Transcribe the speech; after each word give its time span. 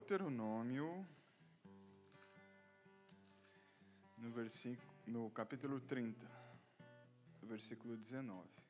Deuteronômio, 0.00 1.06
no, 4.18 4.30
versículo, 4.32 4.92
no 5.06 5.30
capítulo 5.30 5.80
30, 5.80 6.26
versículo 7.42 7.96
19. 7.96 8.63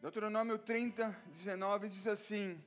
Deuteronômio 0.00 0.56
30, 0.58 1.10
19 1.26 1.88
diz 1.88 2.06
assim: 2.06 2.62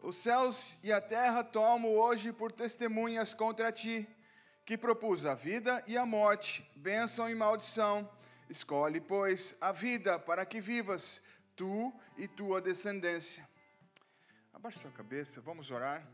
Os 0.00 0.14
céus 0.14 0.78
e 0.84 0.92
a 0.92 1.00
terra 1.00 1.42
tomo 1.42 1.88
hoje 1.88 2.32
por 2.32 2.52
testemunhas 2.52 3.34
contra 3.34 3.72
ti, 3.72 4.08
que 4.64 4.78
propus 4.78 5.26
a 5.26 5.34
vida 5.34 5.82
e 5.88 5.98
a 5.98 6.06
morte, 6.06 6.64
bênção 6.76 7.28
e 7.28 7.34
maldição. 7.34 8.08
Escolhe, 8.48 9.00
pois, 9.00 9.56
a 9.60 9.72
vida 9.72 10.16
para 10.16 10.46
que 10.46 10.60
vivas, 10.60 11.20
tu 11.56 11.92
e 12.16 12.28
tua 12.28 12.60
descendência. 12.60 13.48
Abaixe 14.52 14.78
sua 14.78 14.92
cabeça, 14.92 15.40
vamos 15.40 15.72
orar. 15.72 16.06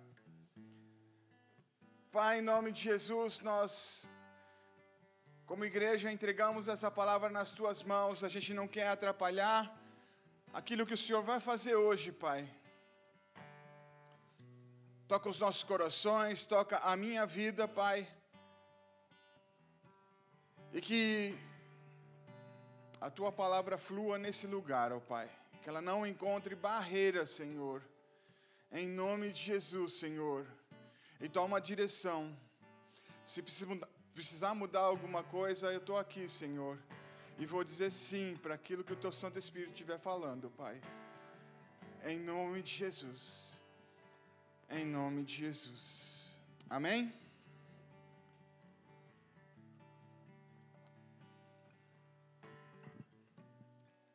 Pai, 2.10 2.38
em 2.38 2.42
nome 2.42 2.72
de 2.72 2.80
Jesus, 2.80 3.40
nós 3.40 4.08
como 5.46 5.64
igreja, 5.64 6.10
entregamos 6.10 6.66
essa 6.66 6.90
palavra 6.90 7.30
nas 7.30 7.52
tuas 7.52 7.80
mãos. 7.80 8.24
A 8.24 8.28
gente 8.28 8.52
não 8.52 8.66
quer 8.66 8.88
atrapalhar 8.88 9.80
aquilo 10.52 10.84
que 10.84 10.94
o 10.94 10.98
Senhor 10.98 11.22
vai 11.22 11.38
fazer 11.38 11.76
hoje, 11.76 12.10
Pai. 12.10 12.48
Toca 15.06 15.28
os 15.28 15.38
nossos 15.38 15.62
corações, 15.62 16.44
toca 16.44 16.78
a 16.78 16.96
minha 16.96 17.24
vida, 17.24 17.68
Pai. 17.68 18.08
E 20.72 20.80
que 20.80 21.38
a 23.00 23.08
tua 23.08 23.30
palavra 23.30 23.78
flua 23.78 24.18
nesse 24.18 24.48
lugar, 24.48 24.92
ó 24.92 24.98
Pai. 24.98 25.30
Que 25.62 25.68
ela 25.68 25.80
não 25.80 26.04
encontre 26.04 26.56
barreiras, 26.56 27.30
Senhor. 27.30 27.80
Em 28.72 28.88
nome 28.88 29.30
de 29.30 29.42
Jesus, 29.44 29.92
Senhor. 30.00 30.44
E 31.20 31.28
toma 31.28 31.60
direção. 31.60 32.36
Se 33.24 33.40
precisar 34.16 34.54
mudar 34.54 34.80
alguma 34.80 35.22
coisa, 35.22 35.70
eu 35.70 35.78
estou 35.78 35.98
aqui, 35.98 36.26
Senhor. 36.26 36.78
E 37.38 37.44
vou 37.44 37.62
dizer 37.62 37.90
sim 37.90 38.34
para 38.42 38.54
aquilo 38.54 38.82
que 38.82 38.94
o 38.94 38.96
teu 38.96 39.12
Santo 39.12 39.38
Espírito 39.38 39.72
estiver 39.72 39.98
falando, 39.98 40.48
Pai. 40.56 40.80
Em 42.02 42.18
nome 42.18 42.62
de 42.62 42.72
Jesus. 42.72 43.60
Em 44.70 44.86
nome 44.86 45.22
de 45.22 45.34
Jesus. 45.34 46.30
Amém? 46.70 47.12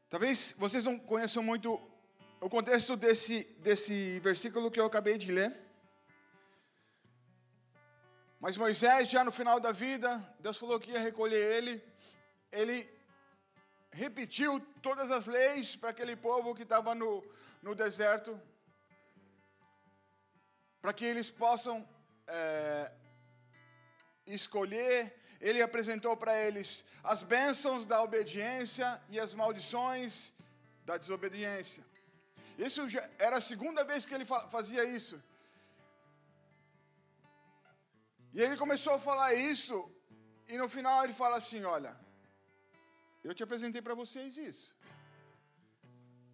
Talvez 0.09 0.55
vocês 0.58 0.83
não 0.83 0.97
conheçam 0.97 1.43
muito 1.43 1.80
o 2.39 2.49
contexto 2.49 2.97
desse, 2.97 3.43
desse 3.59 4.19
versículo 4.21 4.71
que 4.71 4.80
eu 4.80 4.86
acabei 4.86 5.19
de 5.19 5.31
ler. 5.31 5.55
Mas 8.42 8.58
Moisés, 8.58 9.08
já 9.08 9.23
no 9.23 9.31
final 9.31 9.59
da 9.59 9.72
vida, 9.72 10.17
Deus 10.39 10.58
falou 10.58 10.80
que 10.80 10.89
ia 10.89 11.00
recolher 11.00 11.58
ele. 11.58 11.80
Ele 12.52 12.89
repetiu 13.92 14.59
todas 14.81 15.11
as 15.11 15.28
leis 15.28 15.75
para 15.75 15.92
aquele 15.92 16.16
povo 16.16 16.56
que 16.56 16.64
estava 16.64 16.95
no, 16.95 17.23
no 17.61 17.75
deserto, 17.75 18.42
para 20.82 20.92
que 20.92 21.05
eles 21.05 21.30
possam 21.30 21.88
é, 22.26 22.92
escolher. 24.26 25.15
Ele 25.39 25.61
apresentou 25.61 26.17
para 26.17 26.36
eles 26.36 26.83
as 27.04 27.21
bênçãos 27.21 27.86
da 27.86 28.02
obediência 28.02 28.99
e 29.11 29.20
as 29.20 29.36
maldições 29.36 30.33
da 30.83 30.98
desobediência. 30.98 31.86
Isso 32.58 32.89
já 32.89 33.08
era 33.20 33.38
a 33.38 33.42
segunda 33.42 33.83
vez 33.83 34.04
que 34.04 34.15
ele 34.15 34.26
fazia 34.26 34.83
isso. 34.83 35.21
E 38.33 38.42
ele 38.42 38.55
começou 38.55 38.93
a 38.93 38.99
falar 38.99 39.33
isso, 39.33 39.75
e 40.47 40.58
no 40.58 40.69
final 40.69 41.03
ele 41.03 41.14
fala 41.14 41.37
assim: 41.37 41.64
Olha, 41.64 41.93
eu 43.23 43.33
te 43.36 43.43
apresentei 43.43 43.81
para 43.81 43.93
vocês 43.93 44.37
isso. 44.37 44.75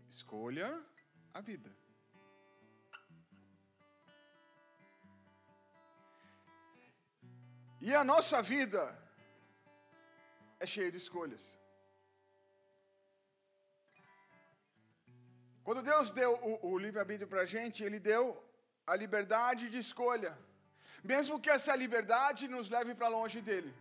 Escolha 0.09 0.69
a 1.33 1.41
vida. 1.41 1.75
E 7.81 7.93
a 7.93 8.03
nossa 8.03 8.41
vida 8.41 8.81
é 10.59 10.65
cheia 10.65 10.91
de 10.91 10.97
escolhas. 10.97 11.59
Quando 15.63 15.81
Deus 15.81 16.11
deu 16.11 16.31
o, 16.49 16.71
o 16.71 16.77
livre-arbítrio 16.77 17.27
para 17.27 17.41
a 17.41 17.45
gente, 17.45 17.83
Ele 17.83 17.99
deu 17.99 18.23
a 18.85 18.95
liberdade 18.95 19.69
de 19.69 19.79
escolha 19.79 20.37
mesmo 21.03 21.39
que 21.39 21.49
essa 21.49 21.75
liberdade 21.75 22.47
nos 22.47 22.69
leve 22.69 22.93
para 22.95 23.07
longe 23.07 23.41
dele. 23.41 23.73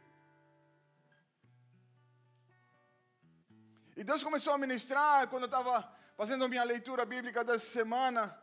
E 3.97 4.05
Deus 4.05 4.23
começou 4.23 4.53
a 4.53 4.59
ministrar 4.59 5.27
quando 5.29 5.45
eu 5.45 5.47
estava 5.47 5.91
fazendo 6.17 6.45
a 6.45 6.49
minha 6.49 6.65
leitura 6.65 7.05
bíblica 7.05 7.43
dessa 7.43 7.67
semana. 7.67 8.37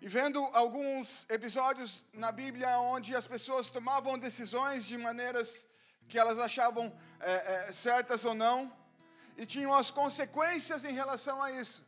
E 0.00 0.08
vendo 0.08 0.40
alguns 0.52 1.26
episódios 1.28 2.04
na 2.12 2.30
Bíblia 2.30 2.78
onde 2.78 3.16
as 3.16 3.26
pessoas 3.26 3.68
tomavam 3.68 4.18
decisões 4.18 4.84
de 4.84 4.96
maneiras 4.96 5.66
que 6.08 6.18
elas 6.18 6.38
achavam 6.38 6.96
é, 7.20 7.32
é, 7.32 7.72
certas 7.72 8.24
ou 8.24 8.34
não, 8.34 8.72
e 9.36 9.44
tinham 9.44 9.74
as 9.74 9.90
consequências 9.90 10.84
em 10.84 10.92
relação 10.92 11.42
a 11.42 11.52
isso. 11.52 11.86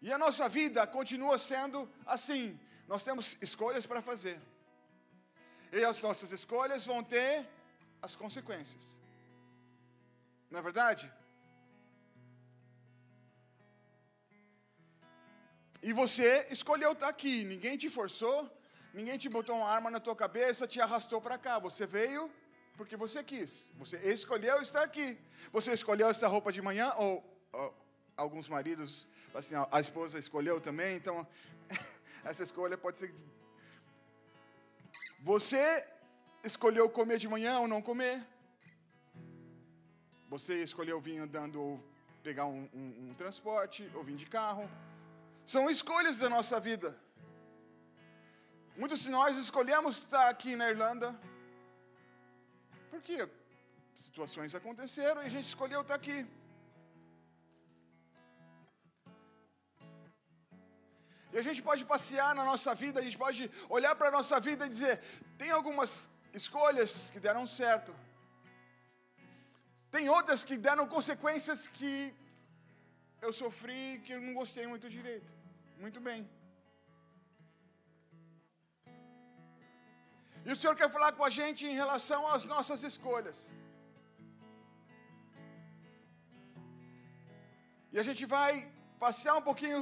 E 0.00 0.12
a 0.12 0.18
nossa 0.18 0.48
vida 0.48 0.86
continua 0.86 1.38
sendo 1.38 1.88
assim. 2.06 2.58
Nós 2.86 3.04
temos 3.04 3.36
escolhas 3.40 3.86
para 3.86 4.00
fazer. 4.00 4.40
E 5.72 5.84
as 5.84 6.00
nossas 6.00 6.32
escolhas 6.32 6.86
vão 6.86 7.02
ter 7.02 7.46
as 8.00 8.14
consequências. 8.14 8.98
Não 10.50 10.60
é 10.60 10.62
verdade? 10.62 11.12
E 15.82 15.92
você 15.92 16.46
escolheu 16.50 16.92
estar 16.92 17.08
aqui, 17.08 17.44
ninguém 17.44 17.76
te 17.76 17.88
forçou, 17.88 18.50
ninguém 18.92 19.16
te 19.18 19.28
botou 19.28 19.56
uma 19.56 19.68
arma 19.68 19.90
na 19.90 20.00
tua 20.00 20.16
cabeça, 20.16 20.66
te 20.66 20.80
arrastou 20.80 21.20
para 21.20 21.38
cá. 21.38 21.58
Você 21.58 21.86
veio 21.86 22.30
porque 22.76 22.96
você 22.96 23.22
quis. 23.22 23.72
Você 23.76 23.96
escolheu 23.98 24.60
estar 24.62 24.82
aqui. 24.82 25.18
Você 25.52 25.72
escolheu 25.72 26.08
essa 26.08 26.26
roupa 26.26 26.50
de 26.50 26.62
manhã 26.62 26.92
ou, 26.96 27.22
ou 27.52 27.87
alguns 28.18 28.48
maridos, 28.48 29.08
assim, 29.34 29.54
a 29.70 29.80
esposa 29.80 30.18
escolheu 30.18 30.60
também, 30.60 30.96
então 30.96 31.26
essa 32.24 32.42
escolha 32.42 32.76
pode 32.76 32.98
ser. 32.98 33.14
Você 35.20 35.86
escolheu 36.42 36.90
comer 36.90 37.18
de 37.18 37.28
manhã 37.28 37.60
ou 37.60 37.68
não 37.68 37.80
comer. 37.80 38.22
Você 40.28 40.62
escolheu 40.62 41.00
vir 41.00 41.18
andando 41.18 41.60
ou 41.60 41.84
pegar 42.22 42.46
um, 42.46 42.68
um, 42.74 43.08
um 43.08 43.14
transporte 43.14 43.90
ou 43.94 44.02
vir 44.02 44.16
de 44.16 44.26
carro. 44.26 44.68
São 45.46 45.70
escolhas 45.70 46.16
da 46.18 46.28
nossa 46.28 46.60
vida. 46.60 46.98
Muitos 48.76 49.00
de 49.00 49.10
nós 49.10 49.36
escolhemos 49.38 49.98
estar 49.98 50.28
aqui 50.28 50.54
na 50.54 50.68
Irlanda 50.70 51.18
porque 52.90 53.28
situações 53.94 54.54
aconteceram 54.54 55.22
e 55.22 55.26
a 55.26 55.28
gente 55.28 55.46
escolheu 55.46 55.80
estar 55.82 55.94
aqui. 55.94 56.26
E 61.38 61.40
a 61.40 61.46
gente 61.46 61.62
pode 61.66 61.82
passear 61.90 62.30
na 62.36 62.44
nossa 62.48 62.70
vida, 62.74 62.98
a 62.98 63.04
gente 63.06 63.16
pode 63.24 63.42
olhar 63.76 63.94
para 63.98 64.08
a 64.08 64.14
nossa 64.18 64.36
vida 64.46 64.62
e 64.66 64.70
dizer: 64.76 64.94
tem 65.40 65.50
algumas 65.56 65.90
escolhas 66.38 67.12
que 67.12 67.20
deram 67.26 67.44
certo, 67.46 67.92
tem 69.96 70.08
outras 70.14 70.42
que 70.48 70.56
deram 70.64 70.84
consequências 70.94 71.60
que 71.76 71.92
eu 73.26 73.32
sofri, 73.40 74.00
que 74.04 74.14
eu 74.14 74.20
não 74.24 74.34
gostei 74.40 74.66
muito 74.72 74.88
direito. 74.96 75.30
Muito 75.84 76.00
bem. 76.08 76.20
E 80.44 80.50
o 80.54 80.56
Senhor 80.56 80.74
quer 80.80 80.90
falar 80.96 81.12
com 81.12 81.24
a 81.28 81.30
gente 81.38 81.64
em 81.70 81.76
relação 81.82 82.20
às 82.34 82.46
nossas 82.54 82.82
escolhas. 82.90 83.38
E 87.92 87.98
a 88.02 88.06
gente 88.08 88.26
vai 88.26 88.50
passear 89.06 89.36
um 89.36 89.46
pouquinho 89.50 89.80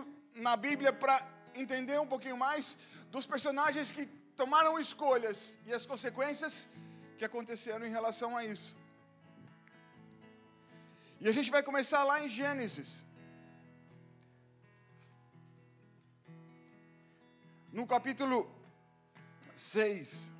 na 0.48 0.54
Bíblia 0.66 0.92
para 0.92 1.16
entender 1.56 1.98
um 2.00 2.06
pouquinho 2.06 2.36
mais 2.36 2.76
dos 3.10 3.26
personagens 3.26 3.90
que 3.90 4.06
tomaram 4.36 4.78
escolhas 4.78 5.58
e 5.66 5.72
as 5.72 5.86
consequências 5.86 6.68
que 7.18 7.24
aconteceram 7.24 7.86
em 7.86 7.90
relação 7.90 8.36
a 8.36 8.44
isso. 8.44 8.76
E 11.20 11.28
a 11.28 11.32
gente 11.32 11.50
vai 11.50 11.62
começar 11.62 12.04
lá 12.04 12.22
em 12.22 12.28
Gênesis. 12.28 13.04
No 17.72 17.86
capítulo 17.86 18.50
6. 19.54 20.35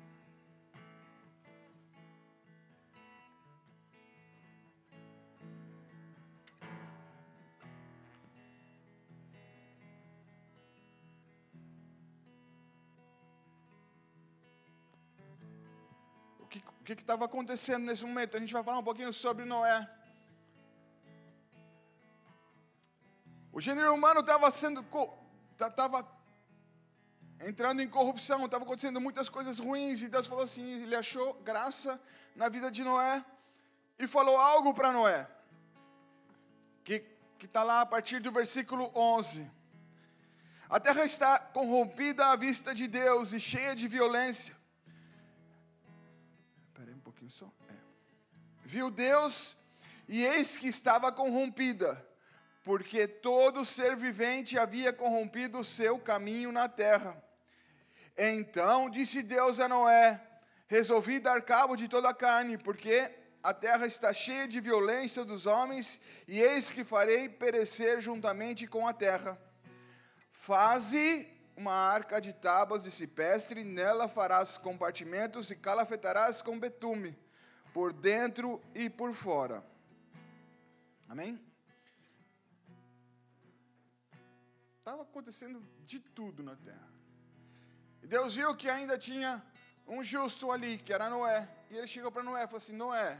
Que 16.95 17.01
estava 17.01 17.25
acontecendo 17.25 17.85
nesse 17.85 18.05
momento? 18.05 18.37
A 18.37 18.39
gente 18.39 18.53
vai 18.53 18.63
falar 18.63 18.79
um 18.79 18.83
pouquinho 18.83 19.11
sobre 19.11 19.45
Noé. 19.45 19.89
O 23.51 23.59
gênero 23.59 23.93
humano 23.93 24.19
estava 24.21 24.49
sendo 24.51 24.85
estava 25.51 26.07
entrando 27.39 27.81
em 27.81 27.89
corrupção, 27.89 28.45
estava 28.45 28.63
acontecendo 28.63 29.01
muitas 29.01 29.29
coisas 29.29 29.59
ruins 29.59 30.01
e 30.01 30.07
Deus 30.07 30.27
falou 30.27 30.43
assim, 30.43 30.83
ele 30.83 30.95
achou 30.95 31.33
graça 31.43 31.99
na 32.35 32.49
vida 32.49 32.69
de 32.71 32.83
Noé 32.83 33.23
e 33.99 34.07
falou 34.07 34.37
algo 34.37 34.73
para 34.73 34.91
Noé. 34.91 35.27
Que 36.83 37.17
que 37.37 37.45
está 37.45 37.63
lá 37.63 37.81
a 37.81 37.85
partir 37.85 38.19
do 38.19 38.31
versículo 38.31 38.91
11. 38.95 39.49
A 40.69 40.79
terra 40.79 41.05
está 41.05 41.39
corrompida 41.39 42.27
à 42.27 42.35
vista 42.35 42.73
de 42.73 42.87
Deus 42.87 43.31
e 43.31 43.39
cheia 43.39 43.75
de 43.75 43.87
violência. 43.87 44.56
Pouquinho 47.27 47.29
só. 47.29 47.51
É. 47.69 47.73
Viu 48.65 48.89
Deus 48.89 49.57
e 50.07 50.25
eis 50.25 50.55
que 50.55 50.67
estava 50.67 51.11
corrompida 51.11 52.05
porque 52.63 53.07
todo 53.07 53.63
ser 53.63 53.95
vivente 53.95 54.57
havia 54.57 54.91
corrompido 54.91 55.59
o 55.59 55.63
seu 55.63 55.97
caminho 55.99 56.51
na 56.51 56.67
terra. 56.67 57.21
Então 58.17 58.89
disse 58.89 59.23
Deus 59.23 59.59
a 59.59 59.67
Noé: 59.67 60.21
Resolvi 60.67 61.19
dar 61.19 61.41
cabo 61.41 61.75
de 61.75 61.87
toda 61.87 62.09
a 62.09 62.13
carne, 62.13 62.57
porque 62.57 63.09
a 63.41 63.53
terra 63.53 63.85
está 63.85 64.13
cheia 64.13 64.47
de 64.47 64.59
violência 64.59 65.23
dos 65.23 65.45
homens, 65.45 65.99
e 66.27 66.41
eis 66.41 66.71
que 66.71 66.83
farei 66.83 67.29
perecer 67.29 68.01
juntamente 68.01 68.67
com 68.67 68.87
a 68.87 68.93
terra. 68.93 69.39
Faze 70.31 71.25
uma 71.57 71.73
arca 71.73 72.21
de 72.21 72.31
tábuas 72.31 72.83
de 72.83 72.91
cipestre, 72.91 73.63
nela 73.63 74.07
farás 74.07 74.57
compartimentos 74.57 75.49
e 75.49 75.55
calafetarás 75.55 76.39
com 76.39 76.59
betume, 76.59 77.17
por 77.73 77.91
dentro 77.91 78.61
e 78.75 78.89
por 78.89 79.13
fora. 79.15 79.65
Amém? 81.09 81.41
Estava 84.77 85.01
acontecendo 85.01 85.61
de 85.83 85.99
tudo 85.99 86.43
na 86.43 86.55
terra. 86.55 86.87
E 88.03 88.07
Deus 88.07 88.35
viu 88.35 88.55
que 88.55 88.69
ainda 88.69 88.97
tinha 88.97 89.43
um 89.87 90.03
justo 90.03 90.51
ali, 90.51 90.77
que 90.77 90.93
era 90.93 91.09
Noé. 91.09 91.49
E 91.71 91.77
ele 91.77 91.87
chegou 91.87 92.11
para 92.11 92.23
Noé 92.23 92.43
e 92.43 92.47
falou 92.47 92.57
assim: 92.57 92.73
Noé, 92.73 93.19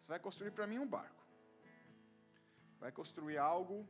você 0.00 0.08
vai 0.08 0.18
construir 0.18 0.52
para 0.52 0.66
mim 0.66 0.78
um 0.78 0.86
barco. 0.86 1.22
Vai 2.80 2.90
construir 2.90 3.36
algo. 3.36 3.86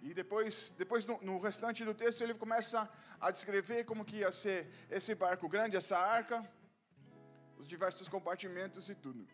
E 0.00 0.14
depois, 0.14 0.72
depois 0.78 1.04
no, 1.04 1.20
no, 1.22 1.38
restante 1.38 1.84
do 1.84 1.94
texto, 1.94 2.22
ele 2.22 2.34
começa 2.34 2.88
a 3.20 3.30
descrever 3.30 3.84
como 3.84 4.04
que 4.04 4.18
ia 4.18 4.30
ser 4.30 4.68
esse 4.88 5.14
barco 5.14 5.48
grande, 5.48 5.76
essa 5.76 5.98
arca, 5.98 6.48
os 7.56 7.66
diversos 7.66 8.08
compartimentos 8.08 8.88
e 8.88 8.94
tudo. 8.94 9.26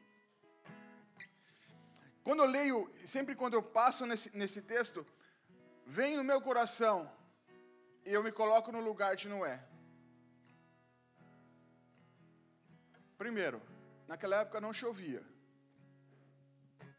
Quando 2.22 2.42
eu 2.42 2.46
leio, 2.46 2.90
sempre 3.04 3.34
quando 3.34 3.54
eu 3.54 3.62
passo 3.62 4.06
nesse, 4.06 4.34
nesse 4.34 4.62
texto, 4.62 5.06
vem 5.86 6.16
no 6.16 6.24
meu 6.24 6.40
coração 6.40 7.10
e 8.06 8.12
eu 8.12 8.24
me 8.24 8.32
coloco 8.32 8.72
no 8.72 8.80
lugar 8.80 9.14
de 9.16 9.28
Noé. 9.28 9.62
Primeiro, 13.18 13.60
naquela 14.08 14.40
época 14.40 14.60
não 14.60 14.72
chovia, 14.72 15.22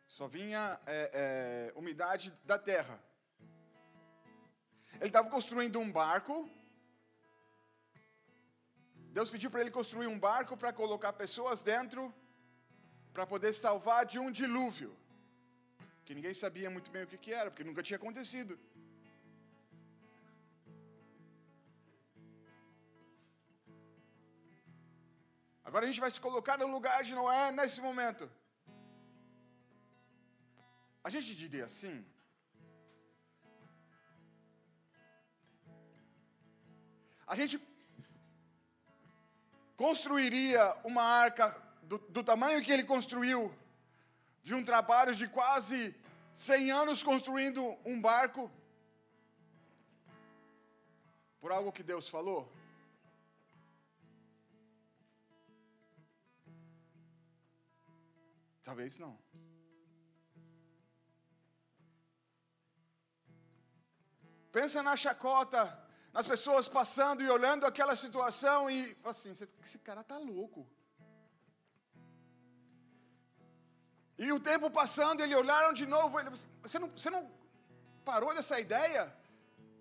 só 0.07 0.27
vinha 0.27 0.79
é, 0.85 1.71
é, 1.73 1.79
umidade 1.79 2.31
da 2.43 2.57
terra. 2.57 3.03
Ele 4.99 5.07
estava 5.07 5.29
construindo 5.29 5.79
um 5.79 5.91
barco. 5.91 6.49
Deus 9.17 9.29
pediu 9.29 9.49
para 9.49 9.61
ele 9.61 9.71
construir 9.71 10.07
um 10.07 10.19
barco 10.19 10.57
para 10.61 10.71
colocar 10.73 11.13
pessoas 11.13 11.61
dentro, 11.61 12.13
para 13.13 13.25
poder 13.25 13.53
salvar 13.53 14.05
de 14.05 14.17
um 14.19 14.29
dilúvio, 14.39 14.91
que 16.05 16.13
ninguém 16.13 16.33
sabia 16.33 16.69
muito 16.69 16.89
bem 16.91 17.03
o 17.03 17.07
que, 17.07 17.17
que 17.17 17.31
era, 17.31 17.49
porque 17.49 17.63
nunca 17.63 17.83
tinha 17.83 17.97
acontecido. 17.97 18.59
Agora 25.63 25.85
a 25.85 25.89
gente 25.89 26.03
vai 26.05 26.11
se 26.11 26.21
colocar 26.25 26.57
no 26.57 26.67
lugar 26.67 27.03
de 27.03 27.13
Noé 27.19 27.51
nesse 27.51 27.79
momento. 27.87 28.29
A 31.03 31.09
gente 31.09 31.35
diria 31.35 31.65
assim. 31.65 31.95
A 37.27 37.35
gente 37.35 37.59
construiria 39.75 40.75
uma 40.83 41.03
arca 41.03 41.55
do, 41.83 41.97
do 41.97 42.23
tamanho 42.23 42.63
que 42.63 42.71
ele 42.71 42.83
construiu, 42.83 43.53
de 44.43 44.53
um 44.53 44.63
trabalho 44.63 45.15
de 45.15 45.27
quase 45.27 45.95
100 46.31 46.71
anos 46.71 47.03
construindo 47.03 47.77
um 47.85 47.99
barco, 47.99 48.51
por 51.39 51.51
algo 51.51 51.71
que 51.71 51.83
Deus 51.83 52.07
falou? 52.09 52.51
Talvez 58.63 58.97
não. 58.97 59.15
Pensa 64.51 64.81
na 64.81 64.95
chacota, 64.95 65.84
nas 66.15 66.25
pessoas 66.25 66.65
passando 66.69 67.21
e 67.21 67.29
olhando 67.29 67.65
aquela 67.65 67.93
situação 67.93 68.69
e 68.71 68.95
assim, 69.03 69.31
esse 69.65 69.77
cara 69.79 70.01
tá 70.01 70.17
louco. 70.17 70.65
E 74.17 74.31
o 74.31 74.39
tempo 74.39 74.71
passando, 74.71 75.21
eles 75.21 75.35
olharam 75.35 75.73
de 75.73 75.85
novo, 75.85 76.17
ele, 76.17 76.29
você, 76.61 76.79
não, 76.79 76.87
você 76.87 77.09
não 77.09 77.29
parou 78.05 78.33
dessa 78.33 78.57
ideia? 78.57 79.13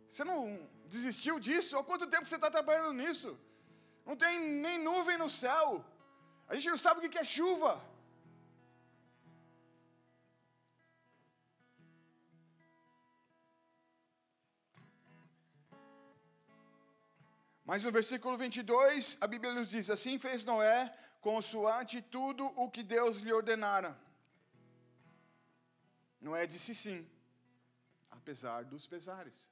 Você 0.09 0.25
não 0.25 0.69
desistiu 0.87 1.39
disso? 1.39 1.79
Há 1.79 1.85
quanto 1.85 2.13
tempo 2.15 2.29
você 2.29 2.35
está 2.35 2.51
trabalhando 2.51 2.95
nisso? 2.95 3.39
Não 4.05 4.17
tem 4.17 4.41
nem 4.41 4.77
nuvem 4.83 5.17
no 5.17 5.31
céu. 5.31 5.85
A 6.49 6.57
gente 6.57 6.69
não 6.69 6.79
sabe 6.79 6.99
o 6.99 7.09
que 7.09 7.17
é 7.17 7.23
chuva. 7.23 7.81
Mas 17.65 17.83
no 17.83 17.91
versículo 17.91 18.37
22, 18.37 19.17
a 19.21 19.27
Bíblia 19.27 19.55
nos 19.55 19.71
diz: 19.71 19.89
Assim 19.89 20.19
fez 20.19 20.45
Noé, 20.45 20.95
consoante 21.21 22.03
tudo 22.03 22.45
o 22.57 22.71
que 22.71 22.83
Deus 22.83 23.21
lhe 23.21 23.33
ordenara. 23.33 23.99
Noé 26.21 26.47
disse 26.47 26.75
sim, 26.75 27.09
apesar 28.11 28.65
dos 28.65 28.87
pesares. 28.87 29.51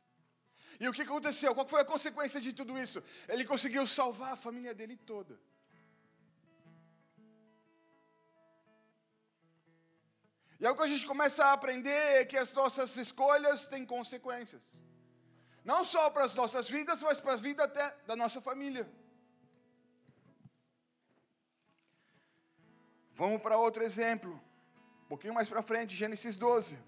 E 0.78 0.88
o 0.88 0.92
que 0.92 1.02
aconteceu? 1.02 1.54
Qual 1.54 1.68
foi 1.68 1.80
a 1.80 1.84
consequência 1.84 2.40
de 2.40 2.52
tudo 2.52 2.78
isso? 2.78 3.02
Ele 3.28 3.44
conseguiu 3.44 3.86
salvar 3.86 4.32
a 4.32 4.36
família 4.36 4.74
dele 4.74 4.96
toda. 4.96 5.38
E 10.58 10.66
é 10.66 10.70
o 10.70 10.76
que 10.76 10.82
a 10.82 10.86
gente 10.86 11.06
começa 11.06 11.44
a 11.44 11.52
aprender 11.52 11.90
é 11.90 12.24
que 12.24 12.36
as 12.36 12.52
nossas 12.52 12.96
escolhas 12.96 13.66
têm 13.66 13.84
consequências. 13.84 14.62
Não 15.64 15.84
só 15.84 16.10
para 16.10 16.24
as 16.24 16.34
nossas 16.34 16.68
vidas, 16.68 17.02
mas 17.02 17.20
para 17.20 17.34
a 17.34 17.36
vida 17.36 17.64
até 17.64 17.94
da 18.06 18.16
nossa 18.16 18.40
família. 18.40 18.88
Vamos 23.14 23.40
para 23.40 23.56
outro 23.56 23.84
exemplo. 23.84 24.32
Um 25.04 25.08
pouquinho 25.08 25.34
mais 25.34 25.48
para 25.48 25.62
frente, 25.62 25.94
Gênesis 25.94 26.34
12. 26.34 26.78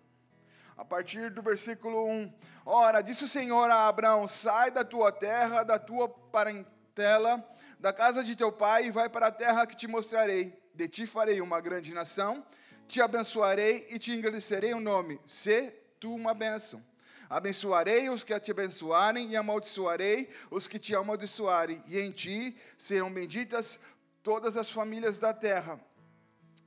A 0.77 0.85
partir 0.85 1.31
do 1.31 1.41
versículo 1.43 2.09
1. 2.09 2.35
Ora, 2.67 3.01
disse 3.01 3.25
o 3.25 3.29
Senhor 3.29 3.71
a 3.71 3.87
Abraão: 3.87 4.27
Sai 4.27 4.71
da 4.73 4.85
tua 4.85 5.13
terra, 5.13 5.63
da 5.63 5.79
tua 5.79 6.09
parentela, 6.09 7.49
da 7.79 7.93
casa 7.93 8.25
de 8.25 8.35
teu 8.35 8.51
pai, 8.51 8.87
e 8.87 8.91
vai 8.91 9.09
para 9.09 9.29
a 9.29 9.33
terra 9.33 9.67
que 9.67 9.77
te 9.77 9.87
mostrarei. 9.87 10.61
De 10.75 10.89
ti 10.89 11.07
farei 11.07 11.41
uma 11.41 11.61
grande 11.61 11.95
nação, 11.95 12.45
te 12.89 13.01
abençoarei 13.01 13.87
e 13.91 13.99
te 14.01 14.11
engrandecerei 14.11 14.75
o 14.75 14.81
nome. 14.81 15.21
Se 15.25 15.71
tu 16.01 16.13
uma 16.13 16.35
bênção. 16.35 16.83
Abençoarei 17.29 18.09
os 18.09 18.23
que 18.23 18.39
te 18.39 18.51
abençoarem 18.51 19.31
e 19.31 19.37
amaldiçoarei 19.37 20.31
os 20.51 20.69
que 20.69 20.79
te 20.79 20.95
amaldiçoarem, 20.95 21.83
e 21.87 21.99
em 21.99 22.11
ti 22.11 22.57
serão 22.79 23.13
benditas 23.13 23.79
todas 24.23 24.57
as 24.57 24.71
famílias 24.71 25.19
da 25.19 25.33
terra. 25.33 25.81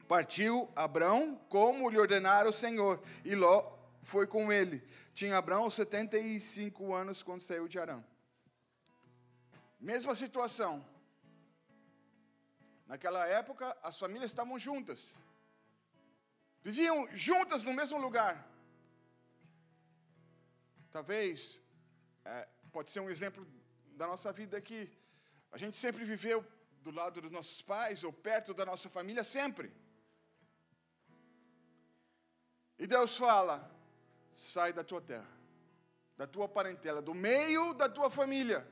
Partiu 0.08 0.70
Abrão 0.76 1.36
como 1.50 1.90
lhe 1.90 2.00
ordenara 2.00 2.48
o 2.48 2.54
Senhor, 2.54 3.02
e 3.26 3.36
Ló 3.36 3.78
foi 4.02 4.26
com 4.26 4.52
ele. 4.52 4.82
Tinha 5.14 5.38
Abrão 5.38 5.70
75 5.70 6.94
anos 6.94 7.24
quando 7.24 7.42
saiu 7.42 7.68
de 7.68 7.80
Arã. 7.80 8.04
Mesma 9.80 10.16
situação. 10.16 10.86
Naquela 12.88 13.28
época, 13.28 13.76
as 13.84 13.98
famílias 13.98 14.32
estavam 14.32 14.58
juntas. 14.58 15.18
Viviam 16.64 17.08
juntas 17.14 17.64
no 17.64 17.74
mesmo 17.74 17.98
lugar. 17.98 18.48
Talvez, 20.92 21.62
é, 22.26 22.48
pode 22.72 22.92
ser 22.92 23.00
um 23.00 23.10
exemplo 23.10 23.46
da 23.96 24.08
nossa 24.08 24.32
vida 24.32 24.58
aqui. 24.58 24.92
A 25.52 25.58
gente 25.58 25.78
sempre 25.78 26.04
viveu 26.04 26.46
do 26.82 26.92
lado 26.92 27.22
dos 27.22 27.32
nossos 27.32 27.62
pais 27.62 28.04
ou 28.04 28.14
perto 28.14 28.54
da 28.54 28.66
nossa 28.66 28.90
família, 28.90 29.24
sempre. 29.24 29.72
E 32.80 32.86
Deus 32.86 33.18
fala: 33.18 33.70
sai 34.34 34.72
da 34.72 34.84
tua 34.84 35.02
terra, 35.02 35.28
da 36.16 36.28
tua 36.28 36.48
parentela, 36.48 37.02
do 37.02 37.14
meio 37.14 37.74
da 37.74 37.90
tua 37.90 38.10
família. 38.10 38.66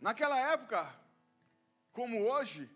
Naquela 0.00 0.36
época, 0.36 0.92
como 1.92 2.24
hoje, 2.24 2.68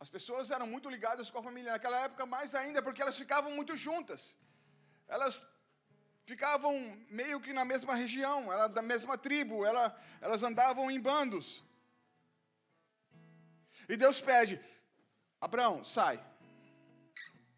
as 0.00 0.08
pessoas 0.08 0.50
eram 0.50 0.66
muito 0.66 0.88
ligadas 0.88 1.30
com 1.30 1.38
a 1.38 1.42
família. 1.42 1.72
Naquela 1.72 1.98
época, 2.00 2.26
mais 2.26 2.54
ainda, 2.54 2.82
porque 2.82 3.02
elas 3.02 3.16
ficavam 3.16 3.50
muito 3.52 3.76
juntas. 3.76 4.36
Elas 5.08 5.46
ficavam 6.24 6.72
meio 7.10 7.40
que 7.40 7.52
na 7.52 7.64
mesma 7.64 7.94
região, 7.94 8.52
ela 8.52 8.66
da 8.66 8.82
mesma 8.82 9.16
tribo, 9.16 9.64
ela, 9.64 9.98
elas 10.20 10.42
andavam 10.42 10.90
em 10.90 11.00
bandos. 11.00 11.62
E 13.88 13.96
Deus 13.96 14.20
pede: 14.20 14.60
Abraão, 15.40 15.84
sai. 15.84 16.24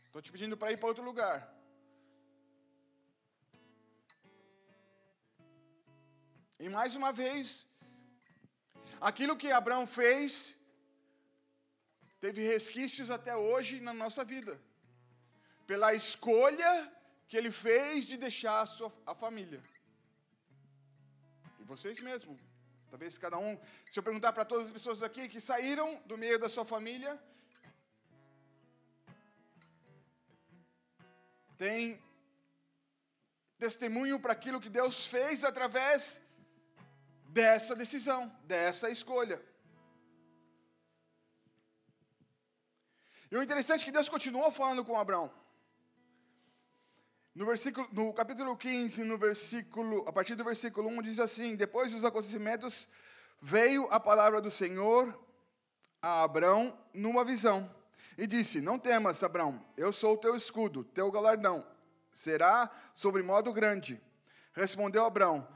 Estou 0.06 0.22
te 0.22 0.32
pedindo 0.32 0.56
para 0.56 0.72
ir 0.72 0.76
para 0.78 0.88
outro 0.88 1.04
lugar. 1.04 1.54
E 6.58 6.68
mais 6.70 6.96
uma 6.96 7.12
vez, 7.12 7.68
Aquilo 9.00 9.36
que 9.36 9.52
Abraão 9.52 9.86
fez 9.86 10.56
teve 12.20 12.42
resquícios 12.46 13.10
até 13.10 13.36
hoje 13.36 13.80
na 13.80 13.92
nossa 13.92 14.24
vida, 14.24 14.60
pela 15.66 15.94
escolha 15.94 16.92
que 17.28 17.36
ele 17.36 17.50
fez 17.50 18.06
de 18.06 18.16
deixar 18.16 18.60
a, 18.60 18.66
sua, 18.66 18.92
a 19.04 19.14
família. 19.14 19.60
E 21.60 21.64
vocês 21.64 22.00
mesmos, 22.00 22.38
talvez 22.90 23.18
cada 23.18 23.38
um, 23.38 23.58
se 23.90 23.98
eu 23.98 24.02
perguntar 24.02 24.32
para 24.32 24.44
todas 24.44 24.66
as 24.66 24.72
pessoas 24.72 25.02
aqui 25.02 25.28
que 25.28 25.40
saíram 25.40 26.00
do 26.06 26.16
meio 26.16 26.38
da 26.38 26.48
sua 26.48 26.64
família, 26.64 27.20
tem 31.58 32.00
testemunho 33.58 34.20
para 34.20 34.32
aquilo 34.32 34.60
que 34.60 34.68
Deus 34.68 35.06
fez 35.06 35.42
através 35.42 36.20
dessa 37.28 37.74
decisão, 37.74 38.28
dessa 38.44 38.90
escolha. 38.90 39.42
E 43.30 43.36
o 43.36 43.42
interessante 43.42 43.82
é 43.82 43.84
que 43.84 43.92
Deus 43.92 44.08
continuou 44.08 44.50
falando 44.50 44.84
com 44.84 44.98
Abraão. 44.98 45.30
No, 47.34 47.44
versículo, 47.44 47.86
no 47.92 48.12
capítulo 48.12 48.56
15, 48.56 49.04
no 49.04 49.18
versículo, 49.18 50.08
a 50.08 50.12
partir 50.12 50.34
do 50.34 50.44
versículo 50.44 50.88
1, 50.88 51.02
diz 51.02 51.18
assim: 51.18 51.54
Depois 51.54 51.92
dos 51.92 52.04
acontecimentos, 52.04 52.88
veio 53.42 53.88
a 53.90 54.00
palavra 54.00 54.40
do 54.40 54.50
Senhor 54.50 55.18
a 56.00 56.22
Abraão 56.22 56.78
numa 56.94 57.24
visão. 57.24 57.70
E 58.16 58.26
disse: 58.26 58.60
Não 58.60 58.78
temas, 58.78 59.22
Abraão, 59.22 59.64
eu 59.76 59.92
sou 59.92 60.14
o 60.14 60.18
teu 60.18 60.34
escudo, 60.34 60.84
teu 60.84 61.10
galardão 61.10 61.66
será 62.16 62.70
sobre 62.94 63.22
modo 63.22 63.52
grande. 63.52 64.00
Respondeu 64.52 65.04
Abraão: 65.04 65.46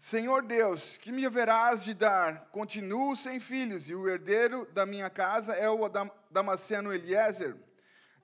Senhor 0.00 0.42
Deus, 0.42 0.96
que 0.96 1.12
me 1.12 1.26
haverás 1.26 1.84
de 1.84 1.92
dar? 1.92 2.48
Continuo 2.52 3.14
sem 3.14 3.38
filhos, 3.38 3.86
e 3.86 3.94
o 3.94 4.08
herdeiro 4.08 4.66
da 4.72 4.86
minha 4.86 5.10
casa 5.10 5.52
é 5.52 5.68
o 5.68 5.86
Damasceno 6.30 6.90
Eliezer. 6.90 7.54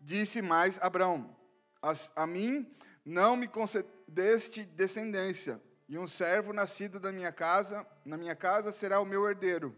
Disse 0.01 0.41
mais 0.41 0.79
Abraão: 0.81 1.37
a, 2.17 2.27
mim 2.27 2.75
não 3.05 3.37
me 3.37 3.47
concedeste 3.47 4.65
descendência, 4.65 5.61
e 5.87 5.99
um 5.99 6.07
servo 6.07 6.51
nascido 6.51 6.99
da 6.99 7.13
minha 7.13 7.31
casa, 7.31 7.87
na 8.07 8.17
minha 8.17 8.35
casa 8.35 8.73
será 8.73 8.99
o 8.99 9.05
meu 9.05 9.29
herdeiro. 9.29 9.77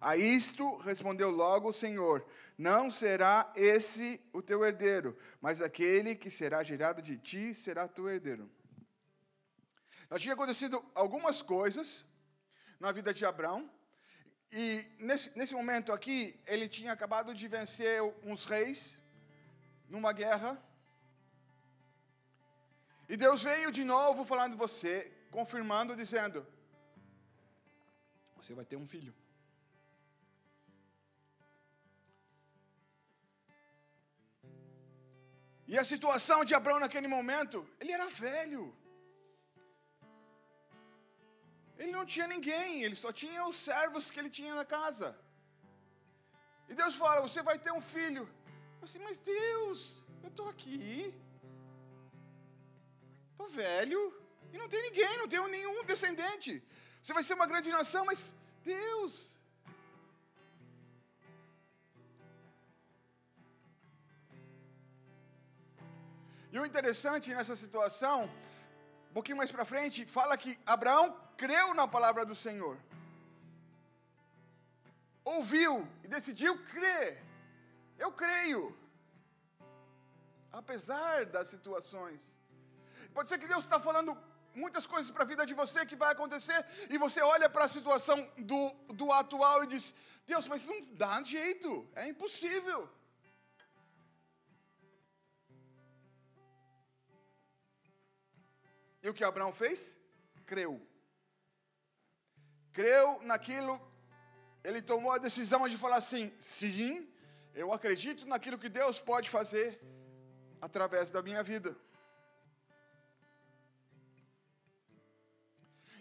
A 0.00 0.16
isto 0.16 0.76
respondeu 0.76 1.30
logo 1.32 1.70
o 1.70 1.72
Senhor: 1.72 2.24
Não 2.56 2.92
será 2.92 3.52
esse 3.56 4.20
o 4.32 4.40
teu 4.40 4.64
herdeiro, 4.64 5.18
mas 5.40 5.60
aquele 5.60 6.14
que 6.14 6.30
será 6.30 6.62
gerado 6.62 7.02
de 7.02 7.18
ti 7.18 7.56
será 7.56 7.88
teu 7.88 8.08
herdeiro. 8.08 8.48
Já 10.10 10.18
tinha 10.18 10.34
acontecido 10.34 10.84
algumas 10.94 11.42
coisas 11.42 12.06
na 12.80 12.92
vida 12.92 13.12
de 13.12 13.24
Abraão, 13.24 13.70
e 14.50 14.86
nesse, 14.98 15.36
nesse 15.36 15.54
momento 15.54 15.92
aqui, 15.92 16.38
ele 16.46 16.68
tinha 16.68 16.92
acabado 16.92 17.34
de 17.34 17.46
vencer 17.46 18.02
uns 18.22 18.46
reis 18.46 18.98
numa 19.88 20.12
guerra. 20.12 20.62
E 23.08 23.16
Deus 23.16 23.42
veio 23.42 23.70
de 23.70 23.84
novo 23.84 24.24
falando 24.24 24.52
de 24.52 24.58
você, 24.58 25.12
confirmando, 25.30 25.94
dizendo: 25.94 26.46
Você 28.36 28.54
vai 28.54 28.64
ter 28.64 28.76
um 28.76 28.86
filho. 28.86 29.14
E 35.66 35.78
a 35.78 35.84
situação 35.84 36.46
de 36.46 36.54
Abraão 36.54 36.80
naquele 36.80 37.06
momento, 37.06 37.68
ele 37.78 37.92
era 37.92 38.08
velho. 38.08 38.74
Ele 41.78 41.92
não 41.92 42.04
tinha 42.12 42.26
ninguém, 42.26 42.82
ele 42.82 42.96
só 43.04 43.10
tinha 43.12 43.46
os 43.50 43.56
servos 43.68 44.10
que 44.10 44.18
ele 44.20 44.30
tinha 44.38 44.54
na 44.60 44.64
casa. 44.64 45.08
E 46.68 46.74
Deus 46.74 46.94
fala: 47.02 47.26
Você 47.28 47.42
vai 47.42 47.58
ter 47.58 47.72
um 47.72 47.80
filho. 47.80 48.24
Eu 48.80 48.86
disse, 48.86 48.98
mas 49.06 49.18
Deus, 49.18 49.78
eu 50.22 50.28
estou 50.28 50.48
aqui, 50.48 51.14
estou 53.32 53.48
velho, 53.48 54.00
e 54.52 54.58
não 54.58 54.68
tem 54.68 54.82
ninguém, 54.82 55.16
não 55.18 55.28
tenho 55.28 55.48
nenhum 55.48 55.84
descendente. 55.84 56.62
Você 57.02 57.12
vai 57.12 57.24
ser 57.24 57.34
uma 57.34 57.46
grande 57.46 57.70
nação, 57.70 58.04
mas 58.04 58.34
Deus. 58.62 59.36
E 66.52 66.58
o 66.58 66.64
interessante 66.64 67.34
nessa 67.34 67.56
situação, 67.56 68.24
um 69.10 69.12
pouquinho 69.12 69.36
mais 69.36 69.50
para 69.50 69.64
frente, 69.64 70.06
fala 70.06 70.36
que 70.36 70.58
Abraão 70.64 71.27
creu 71.42 71.72
na 71.80 71.86
palavra 71.86 72.24
do 72.30 72.34
Senhor. 72.34 72.76
Ouviu 75.24 75.86
e 76.02 76.08
decidiu 76.08 76.52
crer. 76.72 77.22
Eu 78.04 78.10
creio. 78.22 78.76
Apesar 80.60 81.26
das 81.26 81.46
situações. 81.54 82.20
Pode 83.14 83.28
ser 83.28 83.38
que 83.38 83.52
Deus 83.52 83.64
está 83.64 83.78
falando 83.78 84.16
muitas 84.54 84.86
coisas 84.92 85.10
para 85.10 85.22
a 85.22 85.30
vida 85.32 85.46
de 85.46 85.54
você 85.54 85.86
que 85.86 86.00
vai 86.02 86.10
acontecer, 86.12 86.60
e 86.90 86.98
você 86.98 87.20
olha 87.20 87.48
para 87.48 87.64
a 87.66 87.74
situação 87.76 88.18
do, 88.38 88.60
do 89.00 89.12
atual 89.12 89.62
e 89.62 89.68
diz: 89.74 89.94
Deus, 90.26 90.48
mas 90.48 90.64
não 90.66 90.78
dá 90.94 91.22
jeito, 91.22 91.88
é 91.94 92.08
impossível. 92.08 92.88
E 99.02 99.08
o 99.08 99.14
que 99.14 99.22
Abraão 99.22 99.52
fez? 99.52 99.96
Creu 100.44 100.87
creu 102.78 103.06
naquilo, 103.30 103.72
ele 104.62 104.80
tomou 104.90 105.10
a 105.12 105.22
decisão 105.26 105.60
de 105.72 105.76
falar 105.84 105.98
assim: 106.04 106.24
sim, 106.38 106.90
eu 107.62 107.68
acredito 107.76 108.22
naquilo 108.32 108.60
que 108.62 108.70
Deus 108.80 108.96
pode 109.10 109.28
fazer 109.36 109.66
através 110.66 111.10
da 111.14 111.20
minha 111.28 111.42
vida. 111.52 111.70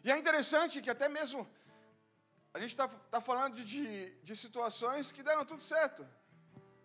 E 0.05 0.11
é 0.11 0.17
interessante 0.23 0.81
que 0.83 0.91
até 0.95 1.07
mesmo 1.17 1.39
a 2.53 2.59
gente 2.61 2.73
está 2.75 2.87
tá 3.15 3.19
falando 3.29 3.65
de, 3.71 4.11
de 4.27 4.35
situações 4.45 5.11
que 5.15 5.23
deram 5.29 5.45
tudo 5.51 5.63
certo. 5.73 6.03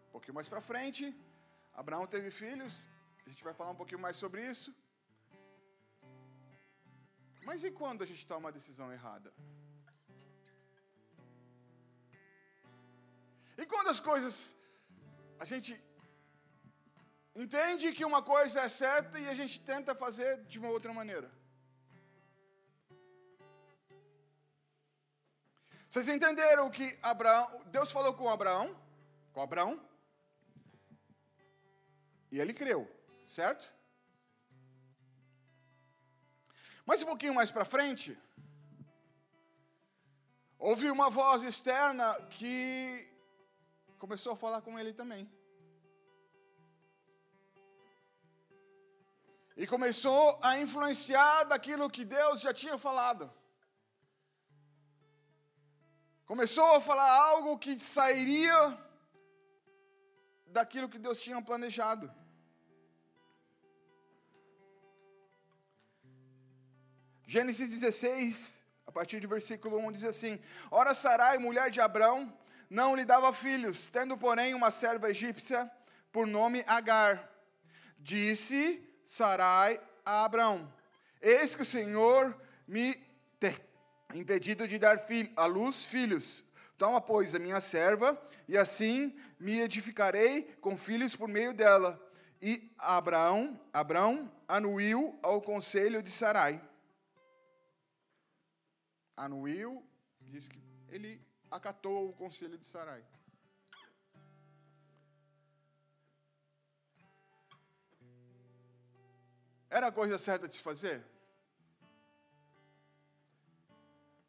Um 0.08 0.12
pouquinho 0.16 0.36
mais 0.38 0.48
para 0.52 0.68
frente, 0.70 1.04
Abraão 1.82 2.06
teve 2.14 2.30
filhos, 2.42 2.74
a 3.26 3.28
gente 3.30 3.44
vai 3.48 3.54
falar 3.58 3.72
um 3.72 3.80
pouquinho 3.82 4.02
mais 4.06 4.16
sobre 4.24 4.40
isso. 4.52 4.70
Mas 7.48 7.62
e 7.62 7.70
quando 7.80 8.00
a 8.06 8.08
gente 8.10 8.26
toma 8.26 8.46
uma 8.46 8.58
decisão 8.60 8.90
errada? 8.98 9.30
Quando 13.72 13.88
as 13.88 14.00
coisas, 14.00 14.54
a 15.40 15.46
gente 15.50 15.70
entende 17.34 17.92
que 17.96 18.04
uma 18.04 18.22
coisa 18.22 18.60
é 18.60 18.68
certa 18.68 19.18
e 19.18 19.26
a 19.30 19.34
gente 19.34 19.58
tenta 19.60 19.94
fazer 19.94 20.44
de 20.44 20.58
uma 20.58 20.68
outra 20.68 20.92
maneira. 20.92 21.30
Vocês 25.88 26.06
entenderam 26.06 26.70
que 26.70 26.98
Abraão, 27.02 27.62
Deus 27.76 27.90
falou 27.90 28.12
com 28.12 28.28
Abraão, 28.28 28.66
com 29.32 29.40
Abraão, 29.40 29.72
e 32.30 32.38
ele 32.38 32.52
creu, 32.52 32.82
certo? 33.26 33.72
Mas 36.84 37.02
um 37.02 37.06
pouquinho 37.06 37.34
mais 37.34 37.50
para 37.50 37.64
frente, 37.64 38.18
houve 40.58 40.90
uma 40.90 41.08
voz 41.08 41.42
externa 41.42 42.14
que 42.36 43.11
começou 44.02 44.32
a 44.32 44.40
falar 44.44 44.60
com 44.66 44.76
ele 44.80 44.92
também. 45.00 45.22
E 49.56 49.64
começou 49.74 50.24
a 50.42 50.58
influenciar 50.58 51.44
daquilo 51.44 51.88
que 51.88 52.04
Deus 52.04 52.40
já 52.40 52.52
tinha 52.52 52.76
falado. 52.86 53.32
Começou 56.32 56.68
a 56.74 56.80
falar 56.80 57.10
algo 57.28 57.56
que 57.64 57.78
sairia 57.78 58.58
daquilo 60.58 60.88
que 60.88 60.98
Deus 61.06 61.20
tinha 61.20 61.40
planejado. 61.40 62.12
Gênesis 67.24 67.70
16, 67.70 68.64
a 68.84 68.90
partir 68.90 69.20
do 69.20 69.28
versículo 69.28 69.78
1, 69.78 69.92
diz 69.92 70.04
assim: 70.12 70.42
Ora, 70.72 70.92
Sarai, 70.92 71.38
mulher 71.38 71.70
de 71.70 71.80
Abrão, 71.80 72.16
não 72.72 72.96
lhe 72.96 73.04
dava 73.04 73.34
filhos, 73.34 73.88
tendo, 73.88 74.16
porém, 74.16 74.54
uma 74.54 74.70
serva 74.70 75.10
egípcia 75.10 75.70
por 76.10 76.26
nome 76.26 76.64
Agar. 76.66 77.30
Disse 77.98 78.82
Sarai 79.04 79.78
a 80.02 80.24
Abrão: 80.24 80.72
Eis 81.20 81.54
que 81.54 81.60
o 81.60 81.66
Senhor 81.66 82.34
me 82.66 82.94
tem 83.38 83.54
impedido 84.14 84.66
de 84.66 84.78
dar 84.78 84.98
filho, 85.00 85.30
luz 85.48 85.84
filhos. 85.84 86.42
Toma, 86.78 86.98
pois, 86.98 87.34
a 87.34 87.38
minha 87.38 87.60
serva, 87.60 88.18
e 88.48 88.56
assim 88.56 89.14
me 89.38 89.60
edificarei 89.60 90.44
com 90.62 90.78
filhos 90.78 91.14
por 91.14 91.28
meio 91.28 91.52
dela. 91.52 92.00
E 92.40 92.72
Abraão, 92.78 93.60
Abraão 93.70 94.32
anuiu 94.48 95.18
ao 95.22 95.42
conselho 95.42 96.02
de 96.02 96.10
Sarai. 96.10 96.58
Anuiu, 99.14 99.86
diz 100.22 100.48
que 100.48 100.58
ele 100.88 101.20
acatou 101.52 102.08
o 102.08 102.14
conselho 102.14 102.56
de 102.56 102.66
Sarai. 102.66 103.04
Era 109.68 109.88
a 109.88 109.92
coisa 109.92 110.18
certa 110.18 110.48
de 110.48 110.56
se 110.56 110.62
fazer? 110.62 111.04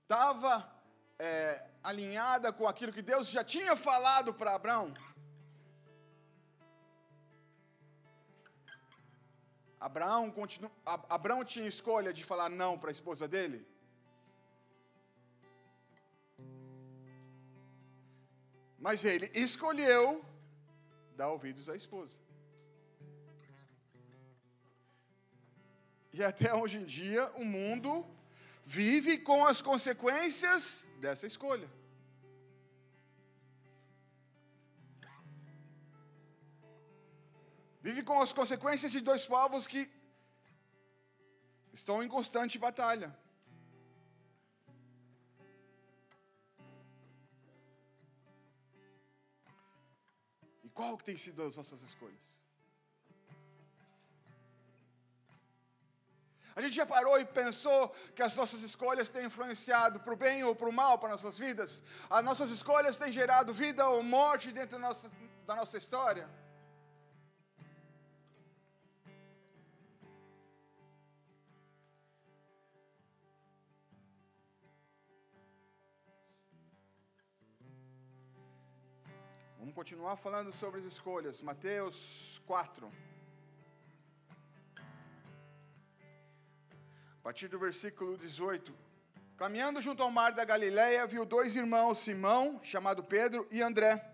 Estava 0.02 0.70
é, 1.18 1.66
alinhada 1.82 2.52
com 2.52 2.68
aquilo 2.68 2.94
que 2.94 3.02
Deus 3.02 3.28
já 3.28 3.44
tinha 3.44 3.76
falado 3.76 4.34
para 4.34 4.56
Abraão? 4.56 4.94
Abraão, 9.80 10.32
continu, 10.32 10.72
Abraão 10.86 11.44
tinha 11.44 11.68
escolha 11.68 12.14
de 12.14 12.24
falar 12.24 12.50
não 12.50 12.78
para 12.78 12.90
a 12.90 12.98
esposa 12.98 13.28
dele? 13.28 13.73
Mas 18.86 19.06
ele 19.06 19.28
escolheu 19.34 20.06
dar 21.16 21.30
ouvidos 21.30 21.70
à 21.70 21.76
esposa. 21.82 22.16
E 26.12 26.22
até 26.22 26.54
hoje 26.54 26.76
em 26.80 26.84
dia, 26.84 27.32
o 27.44 27.46
mundo 27.46 27.92
vive 28.66 29.18
com 29.30 29.46
as 29.46 29.62
consequências 29.62 30.86
dessa 31.00 31.26
escolha. 31.26 31.70
Vive 37.82 38.04
com 38.04 38.20
as 38.22 38.34
consequências 38.34 38.92
de 38.92 39.00
dois 39.00 39.26
povos 39.26 39.66
que 39.66 39.90
estão 41.72 42.04
em 42.04 42.10
constante 42.10 42.60
batalha. 42.60 43.10
Qual 50.74 50.98
que 50.98 51.04
tem 51.04 51.18
sido 51.18 51.44
as 51.44 51.56
nossas 51.56 51.82
escolhas? 51.82 52.44
A 56.56 56.62
gente 56.62 56.76
já 56.76 56.86
parou 56.86 57.20
e 57.20 57.26
pensou 57.26 57.90
que 58.16 58.22
as 58.22 58.36
nossas 58.36 58.62
escolhas 58.62 59.10
têm 59.10 59.26
influenciado 59.26 60.00
para 60.00 60.14
o 60.14 60.16
bem 60.16 60.44
ou 60.44 60.56
para 60.56 60.70
o 60.70 60.74
mal 60.74 61.00
para 61.00 61.10
nossas 61.10 61.38
vidas? 61.38 61.82
As 62.10 62.24
nossas 62.24 62.52
escolhas 62.52 62.98
têm 62.98 63.12
gerado 63.12 63.54
vida 63.54 63.88
ou 63.88 64.04
morte 64.04 64.52
dentro 64.52 64.78
da 64.78 64.88
nossa, 64.88 65.12
da 65.48 65.56
nossa 65.56 65.78
história? 65.78 66.30
Vamos 79.64 79.76
continuar 79.76 80.18
falando 80.18 80.52
sobre 80.52 80.82
as 80.82 80.86
escolhas. 80.88 81.42
Mateus 81.42 82.42
4. 82.46 82.92
A 87.08 87.24
partir 87.24 87.48
do 87.48 87.58
versículo 87.58 88.18
18. 88.18 88.76
Caminhando 89.38 89.82
junto 89.82 90.04
ao 90.04 90.12
mar 90.12 90.34
da 90.34 90.44
Galileia, 90.44 91.08
viu 91.08 91.24
dois 91.24 91.56
irmãos, 91.56 92.00
Simão, 92.00 92.60
chamado 92.62 93.06
Pedro, 93.06 93.48
e 93.50 93.62
André, 93.62 94.06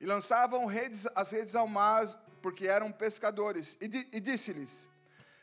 e 0.00 0.06
lançavam 0.06 0.64
redes, 0.64 1.06
as 1.14 1.30
redes 1.30 1.54
ao 1.54 1.68
mar, 1.68 2.06
porque 2.40 2.66
eram 2.66 2.90
pescadores. 2.90 3.76
E, 3.78 3.88
di, 3.88 4.08
e 4.10 4.18
disse-lhes: 4.18 4.88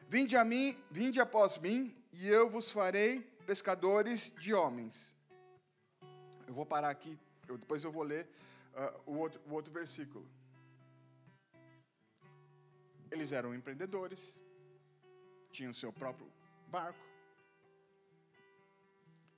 Vinde 0.10 0.36
a 0.36 0.44
mim, 0.44 0.76
vinde 0.90 1.22
após 1.22 1.60
mim, 1.60 1.96
e 2.12 2.28
eu 2.28 2.50
vos 2.50 2.72
farei 2.72 3.22
pescadores 3.46 4.34
de 4.36 4.52
homens. 4.52 5.16
Eu 6.48 6.56
vou 6.56 6.66
parar 6.66 6.90
aqui, 6.90 7.20
eu, 7.48 7.56
depois 7.56 7.84
eu 7.84 7.92
vou 7.92 8.02
ler 8.02 8.28
uh, 8.74 9.12
o, 9.12 9.18
outro, 9.18 9.42
o 9.48 9.54
outro 9.54 9.72
versículo. 9.72 10.28
Eles 13.12 13.32
eram 13.32 13.54
empreendedores, 13.54 14.40
tinham 15.52 15.74
seu 15.74 15.92
próprio 15.94 16.32
barco. 16.68 17.00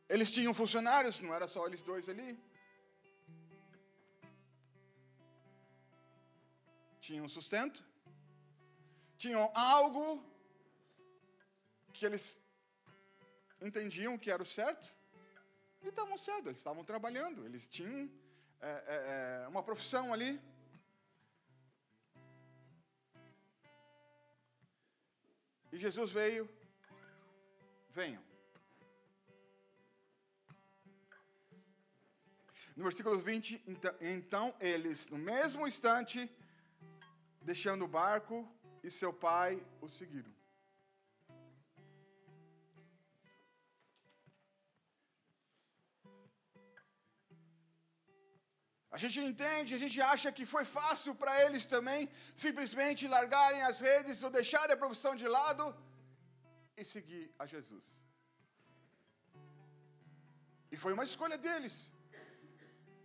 Eles 0.08 0.32
tinham 0.32 0.54
funcionários, 0.54 1.20
não 1.20 1.34
era 1.34 1.48
só 1.48 1.66
eles 1.68 1.82
dois 1.82 2.08
ali. 2.08 2.40
Tinham 7.02 7.28
sustento, 7.28 7.84
tinham 9.18 9.52
algo 9.54 10.24
que 11.94 12.06
eles 12.06 12.40
entendiam 13.62 14.18
que 14.18 14.32
era 14.32 14.42
o 14.42 14.46
certo, 14.46 14.94
e 15.84 15.88
estavam 15.88 16.18
certo, 16.18 16.48
eles 16.48 16.58
estavam 16.58 16.84
trabalhando, 16.84 17.46
eles 17.46 17.68
tinham 17.68 18.10
é, 18.62 18.70
é, 18.70 19.44
é 19.44 19.48
uma 19.48 19.64
profissão 19.64 20.14
ali. 20.14 20.40
E 25.72 25.78
Jesus 25.78 26.12
veio 26.12 26.50
venham. 27.92 28.22
No 32.76 32.84
versículo 32.84 33.18
20, 33.18 33.64
então, 33.66 33.96
então 34.02 34.54
eles, 34.60 35.08
no 35.08 35.18
mesmo 35.18 35.66
instante, 35.66 36.30
deixando 37.42 37.86
o 37.86 37.88
barco 37.88 38.46
e 38.84 38.92
seu 38.92 39.14
pai, 39.14 39.66
o 39.80 39.88
seguiram. 39.88 40.34
A 48.96 49.00
gente 49.04 49.18
entende, 49.30 49.78
a 49.78 49.82
gente 49.84 49.98
acha 50.14 50.30
que 50.36 50.46
foi 50.52 50.64
fácil 50.78 51.12
para 51.22 51.32
eles 51.44 51.64
também 51.74 52.02
simplesmente 52.44 53.10
largarem 53.16 53.62
as 53.70 53.80
redes 53.88 54.24
ou 54.26 54.30
deixarem 54.38 54.74
a 54.76 54.82
profissão 54.84 55.14
de 55.22 55.28
lado 55.38 55.64
e 56.82 56.84
seguir 56.94 57.26
a 57.42 57.46
Jesus. 57.54 57.86
E 60.74 60.78
foi 60.84 60.94
uma 60.94 61.06
escolha 61.10 61.38
deles. 61.48 61.76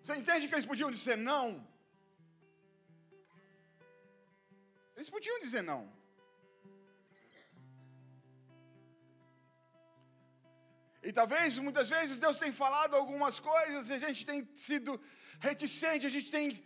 Você 0.01 0.15
entende 0.21 0.47
que 0.47 0.55
eles 0.57 0.71
podiam 0.73 0.93
dizer 0.99 1.17
não? 1.31 1.47
Eles 4.97 5.11
podiam 5.17 5.41
dizer 5.47 5.65
não. 5.73 5.83
E 11.09 11.13
talvez 11.21 11.59
muitas 11.67 11.89
vezes 11.97 12.23
Deus 12.27 12.39
tem 12.45 12.53
falado 12.65 12.95
algumas 12.95 13.39
coisas 13.41 13.89
e 13.89 13.95
a 13.99 14.03
gente 14.05 14.25
tem 14.31 14.41
sido 14.69 14.93
reticente, 15.41 16.07
a 16.07 16.11
gente 16.11 16.31
tem 16.31 16.63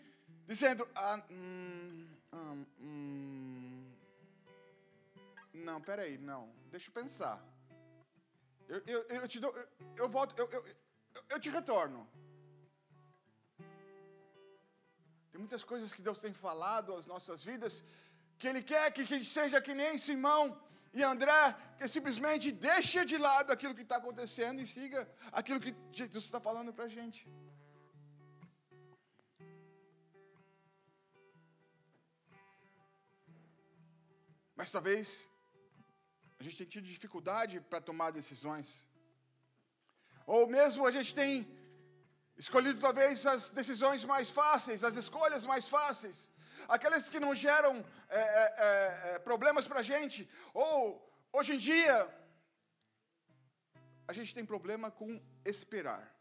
dizendo: 0.46 0.86
ah, 0.94 1.22
hum, 1.30 2.06
hum, 2.32 2.66
hum. 2.80 3.92
Não, 5.52 5.80
peraí, 5.80 6.18
não, 6.18 6.52
deixa 6.70 6.90
eu 6.90 6.94
pensar. 6.94 7.42
Eu, 8.68 8.82
eu, 8.86 9.02
eu 9.02 9.28
te 9.28 9.38
dou, 9.40 9.52
eu, 9.56 9.68
eu 9.96 10.08
volto, 10.08 10.34
eu, 10.38 10.50
eu, 10.50 10.64
eu 11.30 11.40
te 11.40 11.48
retorno. 11.48 12.06
Tem 15.30 15.38
muitas 15.38 15.64
coisas 15.64 15.92
que 15.92 16.02
Deus 16.02 16.20
tem 16.20 16.32
falado 16.32 16.94
às 16.94 17.06
nossas 17.06 17.42
vidas, 17.42 17.82
que 18.38 18.46
Ele 18.46 18.62
quer 18.62 18.92
que 18.92 19.02
a 19.02 19.04
gente 19.04 19.24
seja 19.24 19.60
que 19.60 19.74
nem 19.74 19.98
Simão 19.98 20.60
e 20.92 21.02
André, 21.02 21.56
que 21.76 21.88
simplesmente 21.88 22.52
deixe 22.52 23.04
de 23.04 23.18
lado 23.18 23.50
aquilo 23.50 23.74
que 23.74 23.82
está 23.82 23.96
acontecendo 23.96 24.60
e 24.60 24.66
siga 24.66 25.08
aquilo 25.32 25.60
que 25.60 25.74
Jesus 25.92 26.24
está 26.24 26.40
falando 26.40 26.72
para 26.72 26.84
a 26.84 26.88
gente. 26.88 27.28
Mas 34.56 34.70
talvez 34.70 35.28
a 36.38 36.42
gente 36.42 36.56
tenha 36.56 36.70
tido 36.70 36.86
dificuldade 36.86 37.60
para 37.60 37.80
tomar 37.80 38.10
decisões. 38.10 38.86
Ou 40.26 40.46
mesmo 40.46 40.86
a 40.86 40.90
gente 40.90 41.14
tem 41.14 41.46
escolhido 42.36 42.80
talvez 42.80 43.26
as 43.26 43.50
decisões 43.50 44.04
mais 44.04 44.30
fáceis, 44.30 44.84
as 44.84 44.96
escolhas 44.96 45.46
mais 45.46 45.68
fáceis, 45.68 46.30
aquelas 46.68 47.08
que 47.08 47.20
não 47.20 47.34
geram 47.34 47.84
é, 48.08 48.20
é, 48.20 49.14
é, 49.14 49.18
problemas 49.18 49.66
para 49.66 49.80
a 49.80 49.82
gente. 49.82 50.28
Ou 50.52 50.78
hoje 51.32 51.54
em 51.54 51.58
dia 51.58 52.08
a 54.06 54.12
gente 54.12 54.34
tem 54.34 54.44
problema 54.44 54.90
com 54.90 55.20
esperar. 55.44 56.13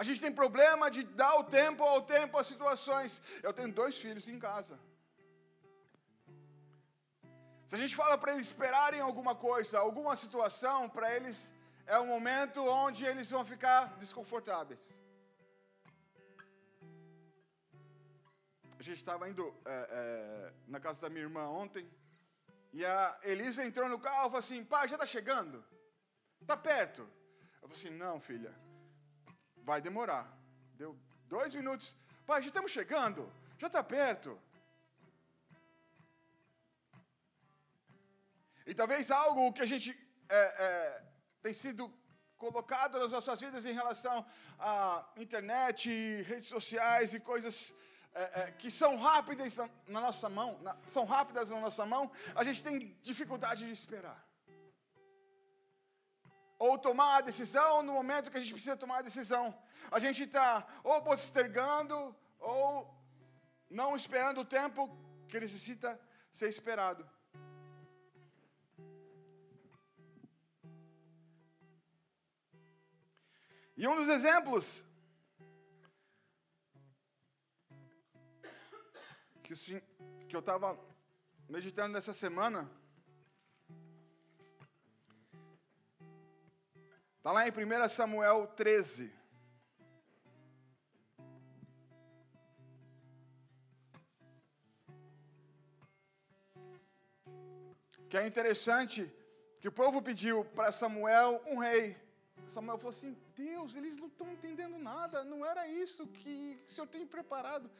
A 0.00 0.02
gente 0.02 0.20
tem 0.24 0.32
problema 0.32 0.90
de 0.90 1.02
dar 1.02 1.34
o 1.40 1.44
tempo 1.44 1.82
ao 1.84 2.00
tempo 2.00 2.38
às 2.38 2.46
situações. 2.46 3.20
Eu 3.42 3.52
tenho 3.52 3.70
dois 3.70 3.98
filhos 4.02 4.26
em 4.30 4.38
casa. 4.38 4.80
Se 7.66 7.74
a 7.74 7.78
gente 7.78 7.94
fala 7.94 8.16
para 8.16 8.32
eles 8.32 8.46
esperarem 8.46 9.00
alguma 9.00 9.34
coisa, 9.34 9.78
alguma 9.78 10.16
situação, 10.16 10.88
para 10.88 11.14
eles 11.14 11.36
é 11.86 11.98
um 11.98 12.06
momento 12.06 12.66
onde 12.84 13.04
eles 13.04 13.30
vão 13.30 13.44
ficar 13.44 13.98
desconfortáveis. 13.98 14.80
A 18.78 18.82
gente 18.82 19.00
estava 19.02 19.28
indo 19.28 19.54
é, 19.66 19.86
é, 20.00 20.52
na 20.66 20.80
casa 20.80 20.98
da 21.02 21.10
minha 21.10 21.26
irmã 21.28 21.44
ontem, 21.50 21.86
e 22.72 22.86
a 22.86 23.18
Elisa 23.22 23.62
entrou 23.66 23.86
no 23.86 23.98
carro 23.98 24.28
e 24.28 24.30
falou 24.30 24.38
assim: 24.38 24.64
pai, 24.64 24.88
já 24.88 24.96
está 24.96 25.04
chegando? 25.04 25.62
Está 26.40 26.56
perto? 26.56 27.02
Eu 27.60 27.68
falei 27.68 27.76
assim: 27.76 27.90
não, 27.90 28.18
filha 28.18 28.69
vai 29.70 29.80
demorar. 29.80 30.26
Deu 30.74 30.98
dois 31.28 31.54
minutos. 31.54 31.94
Pai, 32.26 32.42
já 32.42 32.48
estamos 32.48 32.72
chegando. 32.72 33.32
Já 33.56 33.68
está 33.68 33.82
perto. 33.84 34.36
E 38.66 38.74
talvez 38.74 39.12
algo 39.12 39.52
que 39.52 39.62
a 39.62 39.70
gente 39.72 39.90
é, 40.28 40.40
é, 40.66 41.02
tem 41.40 41.54
sido 41.54 41.82
colocado 42.36 42.98
nas 42.98 43.12
nossas 43.12 43.40
vidas 43.40 43.64
em 43.64 43.72
relação 43.72 44.26
à 44.58 45.08
internet, 45.16 45.88
redes 46.22 46.48
sociais 46.48 47.14
e 47.14 47.20
coisas 47.20 47.72
é, 48.12 48.22
é, 48.22 48.52
que 48.58 48.72
são 48.72 48.96
rápidas 48.96 49.54
na, 49.54 49.70
na 49.86 50.00
nossa 50.00 50.28
mão, 50.28 50.58
na, 50.62 50.76
são 50.84 51.04
rápidas 51.04 51.50
na 51.50 51.60
nossa 51.60 51.86
mão, 51.86 52.10
a 52.34 52.42
gente 52.42 52.60
tem 52.60 52.98
dificuldade 53.02 53.64
de 53.64 53.72
esperar 53.72 54.29
ou 56.60 56.76
tomar 56.76 57.16
a 57.16 57.20
decisão 57.22 57.82
no 57.82 57.94
momento 57.94 58.30
que 58.30 58.36
a 58.36 58.40
gente 58.40 58.52
precisa 58.52 58.76
tomar 58.76 58.98
a 58.98 59.08
decisão. 59.10 59.58
A 59.90 59.98
gente 59.98 60.24
está 60.24 60.66
ou 60.84 61.00
postergando 61.00 62.14
ou 62.38 62.94
não 63.70 63.96
esperando 63.96 64.42
o 64.42 64.44
tempo 64.44 64.94
que 65.26 65.40
necessita 65.40 65.98
ser 66.30 66.50
esperado. 66.50 67.08
E 73.74 73.88
um 73.88 73.96
dos 73.96 74.10
exemplos 74.10 74.84
que, 79.42 79.82
eu 80.30 80.40
estava 80.40 80.78
meditando 81.48 81.94
nessa 81.94 82.12
semana 82.12 82.70
Está 87.20 87.32
lá 87.32 87.46
em 87.46 87.50
1 87.50 87.88
Samuel 87.90 88.46
13. 88.56 89.12
Que 98.08 98.16
é 98.16 98.26
interessante 98.26 99.14
que 99.60 99.68
o 99.68 99.72
povo 99.72 100.00
pediu 100.00 100.46
para 100.46 100.72
Samuel 100.72 101.42
um 101.46 101.58
rei. 101.58 101.94
Samuel 102.46 102.78
falou 102.78 102.88
assim: 102.88 103.14
Deus, 103.36 103.76
eles 103.76 103.98
não 103.98 104.06
estão 104.06 104.32
entendendo 104.32 104.78
nada, 104.78 105.22
não 105.22 105.44
era 105.44 105.68
isso 105.68 106.06
que, 106.06 106.58
o 106.66 106.70
Senhor 106.70 106.86
tem 106.86 107.06
preparado. 107.06 107.70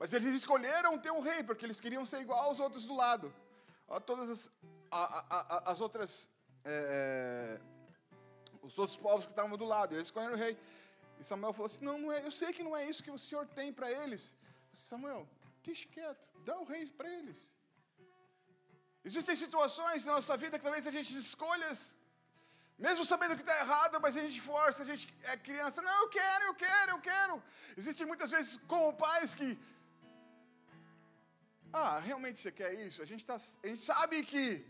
Mas 0.00 0.12
eles 0.12 0.34
escolheram 0.34 0.98
ter 0.98 1.12
um 1.12 1.20
rei, 1.20 1.44
porque 1.44 1.64
eles 1.64 1.80
queriam 1.80 2.04
ser 2.04 2.22
igual 2.22 2.42
aos 2.46 2.58
outros 2.58 2.84
do 2.84 2.96
lado. 2.96 3.32
Todas 4.04 4.28
as, 4.28 4.52
a, 4.90 5.02
a, 5.36 5.70
as 5.70 5.80
outras 5.80 6.28
é, 6.64 7.60
os 8.62 8.78
outros 8.78 8.96
povos 8.96 9.24
que 9.26 9.32
estavam 9.32 9.56
do 9.56 9.64
lado. 9.64 9.94
Eles 9.94 10.08
escolheram 10.08 10.34
o 10.34 10.38
rei. 10.38 10.58
E 11.18 11.24
Samuel 11.24 11.52
falou 11.52 11.66
assim: 11.66 11.84
Não, 11.84 11.98
não 11.98 12.12
é, 12.12 12.24
eu 12.24 12.30
sei 12.30 12.52
que 12.52 12.62
não 12.62 12.76
é 12.76 12.88
isso 12.88 13.02
que 13.02 13.10
o 13.10 13.18
Senhor 13.18 13.46
tem 13.46 13.72
para 13.72 13.90
eles. 13.90 14.34
Samuel, 14.72 15.28
deixe 15.62 15.86
quieto, 15.88 16.28
dá 16.44 16.58
o 16.58 16.64
rei 16.64 16.88
para 16.90 17.08
eles. 17.08 17.52
Existem 19.04 19.34
situações 19.34 20.04
na 20.04 20.14
nossa 20.14 20.36
vida 20.36 20.58
que 20.58 20.64
talvez 20.64 20.86
a 20.86 20.90
gente 20.90 21.16
escolhas, 21.16 21.96
mesmo 22.78 23.04
sabendo 23.04 23.34
que 23.34 23.42
está 23.42 23.58
errado, 23.58 23.98
mas 24.00 24.16
a 24.16 24.20
gente 24.20 24.40
força, 24.40 24.82
a 24.82 24.86
gente 24.86 25.12
é 25.22 25.36
criança, 25.36 25.80
não, 25.80 26.02
eu 26.02 26.08
quero, 26.10 26.44
eu 26.44 26.54
quero, 26.54 26.90
eu 26.92 27.00
quero. 27.00 27.42
Existem 27.76 28.06
muitas 28.06 28.30
vezes 28.30 28.58
como 28.68 28.92
pais 28.94 29.34
que, 29.34 29.58
ah, 31.72 31.98
realmente 31.98 32.40
você 32.40 32.52
quer 32.52 32.74
isso? 32.74 33.00
A 33.02 33.06
gente, 33.06 33.24
tá, 33.24 33.36
a 33.36 33.66
gente 33.66 33.80
sabe 33.80 34.22
que 34.22 34.66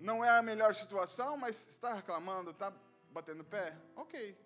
não 0.00 0.24
é 0.24 0.30
a 0.30 0.42
melhor 0.42 0.74
situação, 0.74 1.36
mas 1.36 1.68
está 1.68 1.92
reclamando, 1.92 2.50
está 2.50 2.72
batendo 3.10 3.44
pé? 3.44 3.76
Ok. 3.94 4.36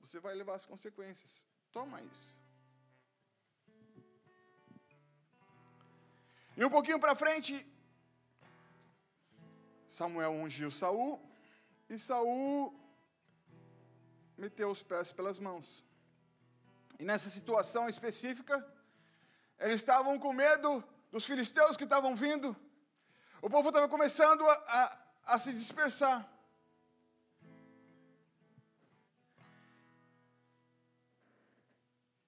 Você 0.00 0.18
vai 0.18 0.34
levar 0.34 0.56
as 0.56 0.66
consequências. 0.66 1.46
Toma 1.70 2.02
isso. 2.02 2.36
E 6.56 6.64
um 6.64 6.70
pouquinho 6.70 6.98
para 6.98 7.14
frente, 7.14 7.64
Samuel 9.88 10.32
ungiu 10.32 10.72
Saul 10.72 11.22
e 11.88 11.96
Saul 11.96 12.74
meteu 14.36 14.70
os 14.70 14.82
pés 14.82 15.12
pelas 15.12 15.38
mãos. 15.38 15.84
E 16.98 17.04
nessa 17.04 17.30
situação 17.30 17.88
específica, 17.88 18.66
eles 19.60 19.76
estavam 19.76 20.18
com 20.18 20.32
medo 20.32 20.82
dos 21.12 21.24
filisteus 21.24 21.76
que 21.76 21.84
estavam 21.84 22.16
vindo 22.16 22.56
o 23.40 23.48
povo 23.48 23.68
estava 23.68 23.88
começando 23.88 24.48
a, 24.48 24.52
a, 24.52 25.34
a 25.34 25.38
se 25.38 25.52
dispersar. 25.52 26.28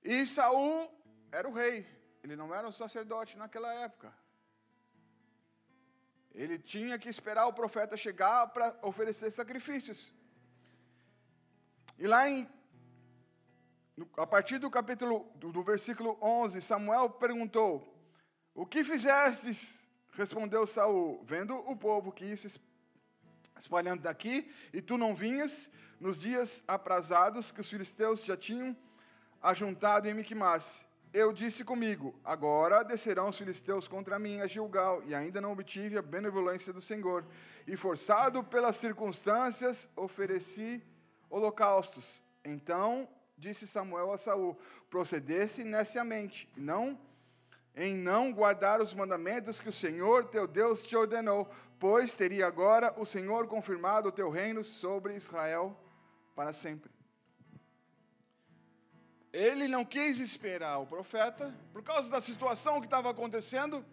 E 0.03 0.27
Saul 0.27 0.90
era 1.31 1.49
o 1.49 1.53
rei, 1.53 1.87
ele 2.23 2.37
não 2.37 2.55
era 2.55 2.66
um 2.66 2.73
sacerdote 2.73 3.37
naquela 3.37 3.73
época. 3.75 4.12
Ele 6.33 6.59
tinha 6.59 6.99
que 6.99 7.09
esperar 7.09 7.46
o 7.46 7.53
profeta 7.53 7.96
chegar 7.96 8.46
para 8.49 8.77
oferecer 8.83 9.31
sacrifícios. 9.31 10.14
E 11.99 12.07
lá 12.07 12.29
em 12.29 12.49
a 14.16 14.27
partir 14.27 14.59
do 14.59 14.70
capítulo 14.70 15.31
do, 15.37 15.53
do 15.53 15.62
versículo 15.62 16.16
11, 16.23 16.62
Samuel 16.62 17.11
perguntou: 17.11 17.94
O 18.55 18.64
que 18.64 18.83
fizestes 18.85 19.80
Respondeu 20.20 20.66
Saul, 20.66 21.24
vendo 21.24 21.56
o 21.56 21.74
povo 21.74 22.12
que 22.12 22.26
ia 22.26 22.37
se 22.37 22.61
espalhando 23.59 24.02
daqui, 24.02 24.52
e 24.70 24.83
tu 24.83 24.98
não 24.98 25.14
vinhas 25.14 25.70
nos 25.98 26.20
dias 26.20 26.62
aprazados 26.68 27.50
que 27.50 27.62
os 27.62 27.70
filisteus 27.70 28.22
já 28.22 28.37
tinham 28.37 28.76
ajuntado 29.40 30.06
em 30.06 30.12
Miquimás. 30.12 30.87
Eu 31.11 31.33
disse 31.33 31.64
comigo: 31.64 32.14
Agora 32.22 32.83
descerão 32.83 33.30
os 33.30 33.38
filisteus 33.38 33.88
contra 33.88 34.18
mim 34.18 34.42
a 34.42 34.46
Gilgal, 34.46 35.02
e 35.06 35.14
ainda 35.14 35.40
não 35.40 35.52
obtive 35.52 35.96
a 35.96 36.02
benevolência 36.02 36.70
do 36.70 36.83
Senhor. 36.83 37.24
E 37.66 37.74
forçado 37.74 38.44
pelas 38.44 38.76
circunstâncias, 38.76 39.88
ofereci 39.96 40.83
holocaustos. 41.30 42.22
Então 42.44 43.09
disse 43.38 43.66
Samuel 43.66 44.12
a 44.12 44.18
Saul: 44.18 44.54
Procedesse 44.90 45.64
neciamente, 45.64 46.46
não 46.54 46.98
em 47.74 47.94
não 47.94 48.33
guardar 48.33 48.80
os 48.80 48.92
mandamentos 48.92 49.61
que 49.61 49.68
o 49.68 49.72
Senhor 49.72 50.24
teu 50.26 50.46
Deus 50.46 50.83
te 50.83 50.96
ordenou, 50.96 51.48
pois 51.78 52.14
teria 52.14 52.46
agora 52.46 52.94
o 52.98 53.06
Senhor 53.06 53.46
confirmado 53.46 54.09
o 54.09 54.12
teu 54.12 54.28
reino 54.28 54.62
sobre 54.62 55.14
Israel 55.14 55.76
para 56.35 56.52
sempre. 56.52 56.90
Ele 59.33 59.68
não 59.68 59.85
quis 59.85 60.18
esperar 60.18 60.78
o 60.78 60.87
profeta, 60.87 61.54
por 61.72 61.83
causa 61.83 62.11
da 62.11 62.20
situação 62.20 62.80
que 62.80 62.87
estava 62.87 63.11
acontecendo, 63.11 63.85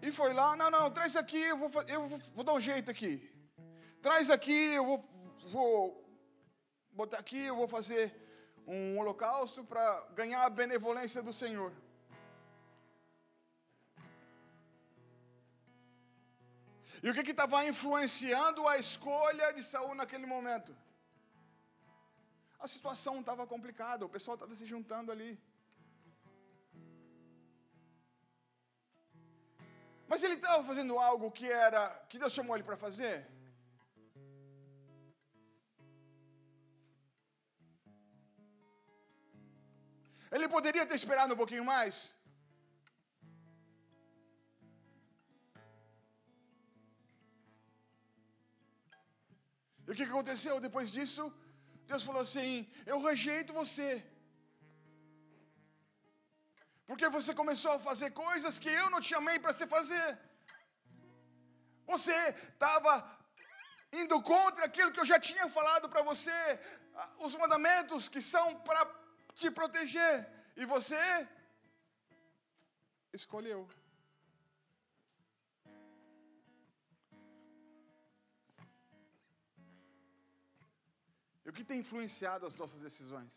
e 0.00 0.10
foi 0.10 0.32
lá, 0.32 0.56
não, 0.56 0.70
não, 0.70 0.90
traz 0.90 1.14
aqui, 1.14 1.40
eu 1.40 1.56
vou, 1.56 1.70
eu 1.82 2.08
vou, 2.08 2.18
vou 2.34 2.44
dar 2.44 2.54
um 2.54 2.60
jeito 2.60 2.90
aqui. 2.90 3.30
Traz 4.00 4.30
aqui, 4.30 4.72
eu 4.74 4.84
vou, 4.84 5.04
vou 5.50 6.02
botar 6.90 7.18
aqui, 7.18 7.44
eu 7.44 7.54
vou 7.54 7.68
fazer 7.68 8.12
um 8.66 8.98
holocausto 8.98 9.62
para 9.62 10.08
ganhar 10.14 10.44
a 10.44 10.50
benevolência 10.50 11.22
do 11.22 11.32
Senhor. 11.32 11.72
E 17.02 17.10
o 17.10 17.14
que 17.14 17.32
estava 17.32 17.64
influenciando 17.66 18.68
a 18.68 18.78
escolha 18.78 19.52
de 19.52 19.62
Saul 19.64 19.94
naquele 20.00 20.24
momento? 20.24 20.72
A 22.60 22.68
situação 22.68 23.18
estava 23.18 23.44
complicada, 23.44 24.06
o 24.06 24.08
pessoal 24.08 24.36
estava 24.36 24.54
se 24.54 24.64
juntando 24.64 25.10
ali. 25.10 25.32
Mas 30.06 30.22
ele 30.22 30.34
estava 30.34 30.62
fazendo 30.62 30.96
algo 30.96 31.32
que 31.32 31.50
era 31.50 31.82
que 32.08 32.20
Deus 32.20 32.32
chamou 32.32 32.54
ele 32.54 32.62
para 32.62 32.76
fazer? 32.76 33.26
Ele 40.30 40.48
poderia 40.48 40.86
ter 40.86 40.94
esperado 40.94 41.34
um 41.34 41.36
pouquinho 41.36 41.64
mais? 41.64 42.16
O 49.92 49.94
que 49.94 50.04
aconteceu 50.10 50.54
depois 50.66 50.90
disso? 50.96 51.22
Deus 51.90 52.02
falou 52.08 52.22
assim: 52.26 52.52
Eu 52.90 52.98
rejeito 53.08 53.58
você. 53.62 53.88
Porque 56.86 57.08
você 57.16 57.32
começou 57.40 57.72
a 57.72 57.82
fazer 57.88 58.10
coisas 58.12 58.58
que 58.62 58.70
eu 58.80 58.88
não 58.92 59.02
te 59.02 59.10
chamei 59.14 59.38
para 59.38 59.52
você 59.52 59.66
fazer. 59.66 60.08
Você 61.92 62.16
estava 62.52 62.94
indo 64.00 64.16
contra 64.22 64.64
aquilo 64.64 64.92
que 64.92 65.02
eu 65.02 65.10
já 65.12 65.20
tinha 65.28 65.46
falado 65.58 65.90
para 65.92 66.02
você, 66.10 66.40
os 67.26 67.34
mandamentos 67.42 68.08
que 68.08 68.22
são 68.22 68.46
para 68.68 68.82
te 69.34 69.50
proteger. 69.50 70.14
E 70.56 70.64
você 70.74 71.04
escolheu. 73.12 73.60
O 81.52 81.54
que 81.54 81.64
tem 81.70 81.80
influenciado 81.80 82.46
as 82.46 82.54
nossas 82.54 82.80
decisões? 82.80 83.32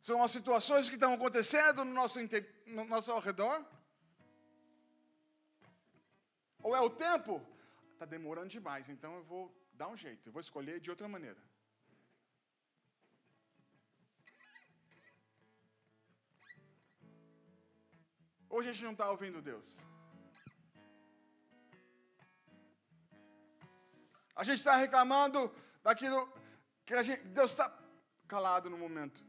São 0.00 0.22
as 0.22 0.30
situações 0.30 0.88
que 0.88 0.94
estão 0.94 1.12
acontecendo 1.12 1.84
no 1.84 1.92
nosso, 1.92 2.20
no 2.66 2.84
nosso 2.84 3.10
ao 3.10 3.18
redor? 3.18 3.56
Ou 6.62 6.76
é 6.76 6.80
o 6.80 6.88
tempo? 6.88 7.44
Está 7.94 8.06
demorando 8.06 8.48
demais, 8.48 8.88
então 8.88 9.16
eu 9.16 9.24
vou 9.24 9.42
dar 9.72 9.88
um 9.88 9.96
jeito, 9.96 10.28
eu 10.28 10.32
vou 10.32 10.40
escolher 10.40 10.78
de 10.78 10.88
outra 10.88 11.08
maneira. 11.08 11.42
Hoje 18.48 18.68
a 18.68 18.72
gente 18.72 18.84
não 18.84 18.92
está 18.92 19.10
ouvindo 19.10 19.42
Deus. 19.42 19.68
A 24.34 24.42
gente 24.42 24.58
está 24.58 24.76
reclamando 24.76 25.54
daquilo 25.82 26.28
que 26.84 27.02
gente, 27.02 27.22
Deus 27.28 27.52
está 27.52 27.72
calado 28.26 28.68
no 28.68 28.76
momento. 28.76 29.24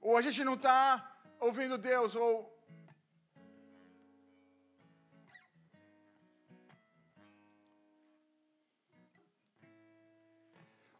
Ou 0.00 0.16
a 0.16 0.22
gente 0.22 0.42
não 0.42 0.54
está 0.54 1.18
ouvindo 1.40 1.76
Deus, 1.76 2.14
ou. 2.14 2.56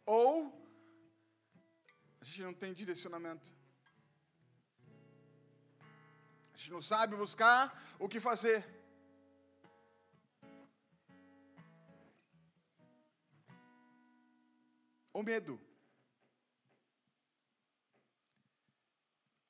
Ou 0.05 0.59
a 2.21 2.25
gente 2.25 2.41
não 2.43 2.53
tem 2.53 2.73
direcionamento. 2.73 3.53
A 6.53 6.57
gente 6.57 6.71
não 6.71 6.81
sabe 6.81 7.15
buscar 7.15 7.95
o 7.99 8.07
que 8.09 8.19
fazer. 8.19 8.78
O 15.19 15.23
medo. 15.23 15.59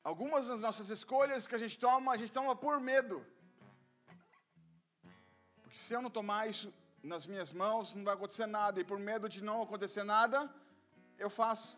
Algumas 0.04 0.48
das 0.48 0.62
nossas 0.62 0.90
escolhas 0.90 1.48
que 1.48 1.56
a 1.56 1.62
gente 1.64 1.78
toma, 1.78 2.14
a 2.14 2.18
gente 2.18 2.32
toma 2.32 2.56
por 2.56 2.80
medo. 2.80 3.26
Porque 5.62 5.78
se 5.78 5.94
eu 5.94 6.02
não 6.02 6.10
tomar 6.10 6.50
isso 6.50 6.74
nas 7.04 7.26
minhas 7.26 7.52
mãos, 7.52 7.94
não 7.94 8.04
vai 8.04 8.16
acontecer 8.16 8.48
nada. 8.48 8.80
E 8.80 8.84
por 8.84 8.98
medo 8.98 9.30
de 9.30 9.44
não 9.44 9.62
acontecer 9.62 10.04
nada, 10.04 10.52
eu 11.18 11.30
faço. 11.30 11.78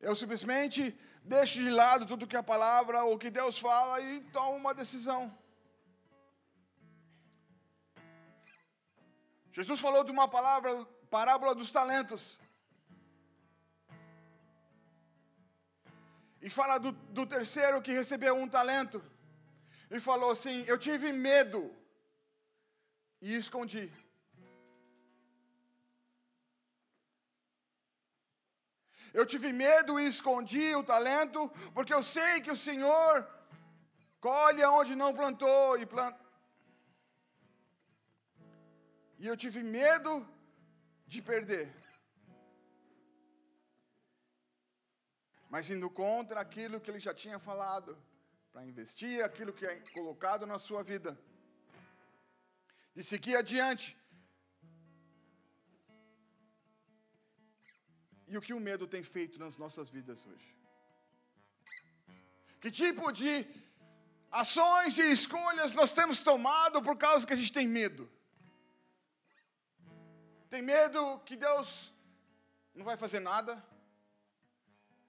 Eu 0.00 0.14
simplesmente 0.16 0.80
deixo 1.22 1.58
de 1.58 1.70
lado 1.70 2.06
tudo 2.06 2.26
que 2.26 2.36
a 2.36 2.42
palavra 2.42 3.04
ou 3.04 3.18
que 3.18 3.30
Deus 3.30 3.58
fala 3.58 4.00
e 4.00 4.20
tomo 4.36 4.56
uma 4.56 4.74
decisão. 4.74 5.22
Jesus 9.60 9.78
falou 9.78 10.02
de 10.02 10.10
uma 10.10 10.26
palavra, 10.26 10.86
parábola 11.10 11.54
dos 11.54 11.70
talentos. 11.70 12.40
E 16.40 16.48
fala 16.48 16.78
do, 16.78 16.92
do 16.92 17.26
terceiro 17.26 17.82
que 17.82 17.92
recebeu 17.92 18.34
um 18.34 18.48
talento. 18.48 19.02
E 19.90 20.00
falou 20.00 20.30
assim: 20.30 20.64
Eu 20.66 20.78
tive 20.78 21.12
medo 21.12 21.70
e 23.20 23.36
escondi. 23.36 23.92
Eu 29.12 29.26
tive 29.26 29.52
medo 29.52 30.00
e 30.00 30.06
escondi 30.06 30.74
o 30.74 30.82
talento, 30.82 31.50
porque 31.74 31.92
eu 31.92 32.02
sei 32.02 32.40
que 32.40 32.50
o 32.50 32.56
Senhor 32.56 33.28
colhe 34.22 34.64
onde 34.64 34.96
não 34.96 35.12
plantou 35.12 35.76
e 35.76 35.84
planta. 35.84 36.29
E 39.22 39.26
eu 39.30 39.36
tive 39.36 39.62
medo 39.62 40.12
de 41.06 41.20
perder. 41.30 41.66
Mas 45.52 45.68
indo 45.68 45.88
contra 45.90 46.40
aquilo 46.40 46.80
que 46.80 46.90
ele 46.90 47.02
já 47.06 47.12
tinha 47.22 47.38
falado, 47.38 47.90
para 48.50 48.64
investir 48.64 49.22
aquilo 49.22 49.52
que 49.52 49.66
é 49.66 49.74
colocado 49.92 50.46
na 50.46 50.58
sua 50.58 50.82
vida, 50.82 51.10
de 52.94 53.02
seguir 53.02 53.36
adiante. 53.36 53.88
E 58.26 58.38
o 58.38 58.40
que 58.40 58.54
o 58.54 58.60
medo 58.68 58.86
tem 58.86 59.02
feito 59.02 59.38
nas 59.38 59.58
nossas 59.58 59.90
vidas 59.90 60.24
hoje? 60.24 60.48
Que 62.62 62.70
tipo 62.70 63.12
de 63.12 63.34
ações 64.30 64.96
e 64.96 65.12
escolhas 65.12 65.74
nós 65.74 65.92
temos 65.92 66.20
tomado 66.20 66.80
por 66.80 66.96
causa 66.96 67.26
que 67.26 67.34
a 67.34 67.42
gente 67.42 67.52
tem 67.52 67.68
medo? 67.68 68.10
Tem 70.50 70.60
medo 70.60 71.20
que 71.20 71.36
Deus 71.36 71.92
não 72.74 72.84
vai 72.84 72.96
fazer 72.96 73.20
nada? 73.20 73.64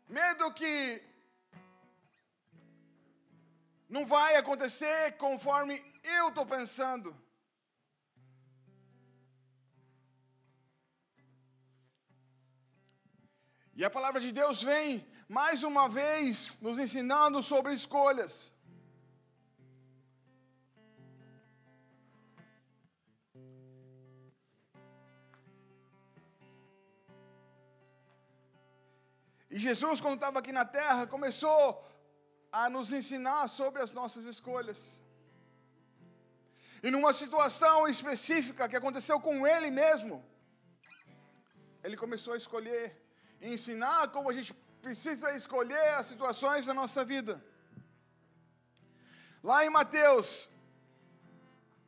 Medo 0.07 0.53
que 0.53 1.01
não 3.89 4.05
vai 4.05 4.35
acontecer 4.35 5.17
conforme 5.17 5.83
eu 6.03 6.29
estou 6.29 6.45
pensando. 6.45 7.19
E 13.73 13.83
a 13.83 13.89
palavra 13.89 14.21
de 14.21 14.31
Deus 14.31 14.61
vem 14.61 15.07
mais 15.27 15.63
uma 15.63 15.89
vez 15.89 16.59
nos 16.61 16.77
ensinando 16.77 17.41
sobre 17.41 17.73
escolhas. 17.73 18.50
E 29.51 29.59
Jesus, 29.59 29.99
quando 29.99 30.15
estava 30.15 30.39
aqui 30.39 30.53
na 30.53 30.63
terra, 30.63 31.05
começou 31.05 31.85
a 32.49 32.69
nos 32.69 32.93
ensinar 32.93 33.49
sobre 33.49 33.81
as 33.81 33.91
nossas 33.91 34.23
escolhas. 34.23 35.01
E 36.81 36.89
numa 36.89 37.11
situação 37.11 37.85
específica 37.85 38.69
que 38.69 38.77
aconteceu 38.77 39.19
com 39.19 39.45
ele 39.45 39.69
mesmo, 39.69 40.23
ele 41.83 41.97
começou 41.97 42.33
a 42.33 42.37
escolher 42.37 42.97
e 43.41 43.53
ensinar 43.53 44.07
como 44.07 44.29
a 44.29 44.33
gente 44.33 44.53
precisa 44.81 45.35
escolher 45.35 45.89
as 45.95 46.05
situações 46.05 46.65
da 46.65 46.73
nossa 46.73 47.03
vida. 47.03 47.43
Lá 49.43 49.65
em 49.65 49.69
Mateus, 49.69 50.49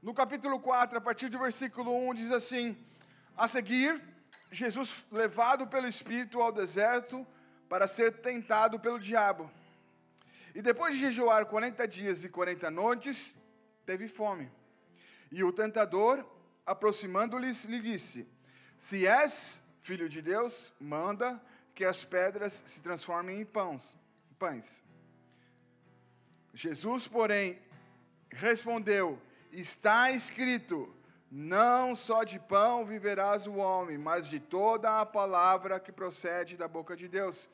No 0.01 0.13
capítulo 0.13 0.59
4, 0.59 0.97
a 0.97 1.01
partir 1.01 1.29
do 1.29 1.39
versículo 1.39 1.89
1, 2.09 2.15
diz 2.15 2.31
assim: 2.33 2.77
A 3.37 3.47
seguir, 3.47 4.03
Jesus, 4.51 5.07
levado 5.09 5.65
pelo 5.65 5.87
Espírito 5.87 6.41
ao 6.41 6.51
deserto 6.51 7.25
para 7.73 7.87
ser 7.87 8.11
tentado 8.11 8.79
pelo 8.79 8.99
diabo. 8.99 9.49
E 10.53 10.61
depois 10.61 10.93
de 10.93 10.99
jejuar 10.99 11.47
40 11.47 11.87
dias 11.87 12.23
e 12.23 12.29
40 12.29 12.69
noites, 12.69 13.35
teve 13.83 14.07
fome. 14.07 14.47
E 15.31 15.43
o 15.43 15.51
tentador, 15.51 16.23
aproximando-lhes, 16.67 17.65
lhe 17.65 17.79
disse: 17.79 18.27
Se 18.77 19.07
és 19.07 19.63
filho 19.81 20.07
de 20.07 20.21
Deus, 20.21 20.71
manda 20.79 21.41
que 21.73 21.83
as 21.83 22.05
pedras 22.05 22.61
se 22.63 22.79
transformem 22.79 23.41
em 23.41 23.45
pães. 23.45 23.97
pães. 24.37 24.83
Jesus, 26.53 27.07
porém, 27.07 27.59
respondeu: 28.29 29.19
Está 29.51 30.11
escrito: 30.11 30.95
Não 31.35 31.95
só 31.95 32.23
de 32.23 32.37
pão 32.37 32.85
viverás 32.85 33.47
o 33.47 33.55
homem, 33.55 33.97
mas 33.97 34.29
de 34.29 34.39
toda 34.39 35.01
a 35.01 35.05
palavra 35.05 35.79
que 35.79 35.91
procede 35.91 36.55
da 36.55 36.67
boca 36.67 36.95
de 36.95 37.07
Deus. 37.07 37.49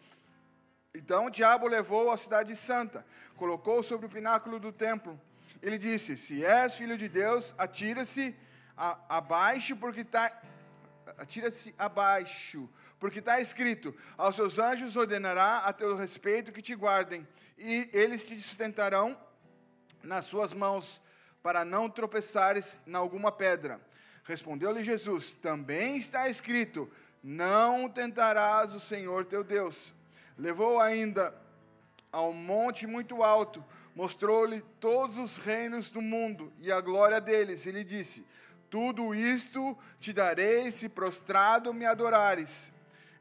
Então 0.94 1.28
o 1.28 1.30
diabo 1.30 1.66
levou 1.66 2.12
a 2.12 2.18
cidade 2.18 2.58
santa, 2.58 3.06
colocou 3.38 3.82
sobre 3.82 4.06
o 4.06 4.10
pináculo 4.10 4.60
do 4.60 4.74
templo. 4.74 5.18
Ele 5.62 5.78
disse: 5.78 6.18
Se 6.18 6.44
és 6.44 6.76
filho 6.76 6.98
de 6.98 7.08
Deus, 7.08 7.56
atira-se 7.58 8.36
abaixo, 9.08 9.78
porque 9.78 10.02
está 10.02 10.30
atira-se 11.18 11.74
abaixo, 11.78 12.70
porque 13.00 13.20
está 13.20 13.40
escrito: 13.40 13.96
Aos 14.18 14.36
seus 14.36 14.60
anjos 14.60 14.98
ordenará 14.98 15.60
a 15.60 15.72
teu 15.72 15.96
respeito 15.96 16.52
que 16.52 16.62
te 16.62 16.76
guardem, 16.76 17.26
e 17.58 17.90
eles 17.94 18.28
te 18.28 18.38
sustentarão 18.42 19.18
nas 20.04 20.26
suas 20.26 20.52
mãos, 20.52 21.02
para 21.42 21.64
não 21.64 21.90
tropeçares 21.90 22.80
em 22.86 22.96
alguma 22.96 23.32
pedra. 23.32 23.80
Respondeu-lhe 24.24 24.84
Jesus: 24.84 25.34
Também 25.34 25.98
está 25.98 26.30
escrito: 26.30 26.90
Não 27.24 27.90
tentarás 27.90 28.74
o 28.74 28.80
Senhor 28.80 29.26
teu 29.26 29.44
Deus. 29.44 29.94
Levou 30.38 30.80
ainda 30.80 31.34
ao 32.12 32.34
monte 32.34 32.88
muito 32.88 33.24
alto, 33.24 33.64
mostrou-lhe 33.96 34.62
todos 34.80 35.18
os 35.18 35.38
reinos 35.38 35.92
do 35.92 36.02
mundo 36.02 36.52
e 36.60 36.72
a 36.72 36.82
glória 36.82 37.20
deles, 37.20 37.66
e 37.66 37.72
lhe 37.72 37.84
disse: 37.84 38.26
Tudo 38.70 39.14
isto 39.14 39.78
te 40.00 40.14
darei 40.14 40.72
se 40.72 40.88
prostrado 40.88 41.74
me 41.74 41.86
adorares. 41.86 42.72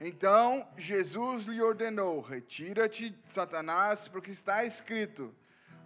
Então 0.01 0.67
Jesus 0.77 1.47
lhe 1.47 1.61
ordenou: 1.61 2.21
Retira-te, 2.21 3.17
Satanás, 3.27 4.09
porque 4.09 4.31
está 4.31 4.65
escrito: 4.65 5.35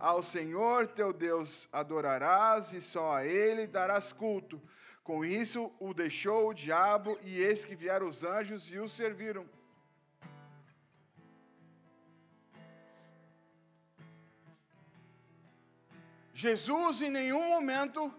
Ao 0.02 0.20
Senhor 0.20 0.88
teu 0.88 1.12
Deus 1.12 1.68
adorarás 1.70 2.72
e 2.72 2.80
só 2.80 3.12
a 3.12 3.24
ele 3.24 3.68
darás 3.68 4.12
culto. 4.12 4.60
Com 5.04 5.24
isso 5.24 5.72
o 5.78 5.94
deixou 5.94 6.48
o 6.48 6.52
diabo, 6.52 7.16
e 7.22 7.40
eis 7.40 7.64
que 7.64 7.76
vieram 7.76 8.08
os 8.08 8.24
anjos 8.24 8.68
e 8.72 8.80
o 8.80 8.88
serviram. 8.88 9.48
Jesus 16.34 17.00
em 17.00 17.08
nenhum 17.08 17.50
momento 17.50 18.12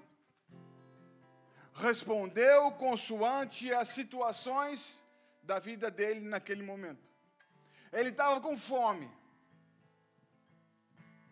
respondeu 1.74 2.72
consoante 2.72 3.74
as 3.74 3.90
situações 3.90 5.04
da 5.42 5.60
vida 5.60 5.92
dele 5.92 6.22
naquele 6.22 6.64
momento. 6.64 7.04
Ele 7.92 8.08
estava 8.08 8.40
com 8.40 8.58
fome. 8.58 9.12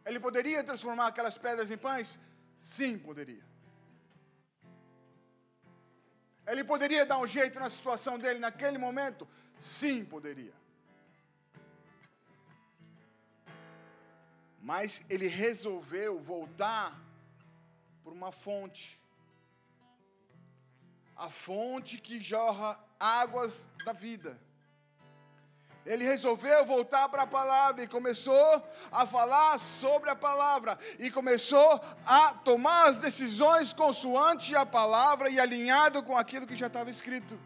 Ele 0.06 0.20
poderia 0.20 0.64
transformar 0.64 1.08
aquelas 1.08 1.38
pedras 1.38 1.70
em 1.70 1.78
pães? 1.78 2.20
Sim, 2.58 2.98
poderia. 2.98 3.44
Ele 6.48 6.64
poderia 6.64 7.06
dar 7.06 7.20
um 7.20 7.28
jeito 7.28 7.60
na 7.60 7.70
situação 7.70 8.18
dele 8.18 8.40
naquele 8.40 8.78
momento? 8.78 9.28
Sim, 9.60 10.04
poderia. 10.04 10.54
Mas 14.62 15.04
ele 15.10 15.28
resolveu 15.28 16.20
voltar 16.20 17.00
por 18.04 18.12
uma 18.14 18.32
fonte. 18.32 19.00
A 21.16 21.30
fonte 21.30 22.00
que 22.00 22.22
jorra 22.22 22.80
águas 23.00 23.68
da 23.86 23.94
vida. 23.94 24.40
Ele 25.86 26.04
resolveu 26.04 26.66
voltar 26.66 27.10
para 27.10 27.24
a 27.24 27.28
palavra 27.28 27.84
e 27.84 27.88
começou 27.88 28.64
a 28.92 29.06
falar 29.06 29.60
sobre 29.60 30.10
a 30.10 30.16
palavra 30.16 30.78
e 31.00 31.10
começou 31.10 31.82
a 32.06 32.34
tomar 32.34 32.90
as 32.90 32.98
decisões 33.00 33.74
consoante 33.74 34.56
a 34.56 34.66
palavra 34.66 35.30
e 35.30 35.40
alinhado 35.40 36.04
com 36.04 36.16
aquilo 36.16 36.46
que 36.46 36.56
já 36.56 36.68
estava 36.68 36.90
escrito. 36.92 37.40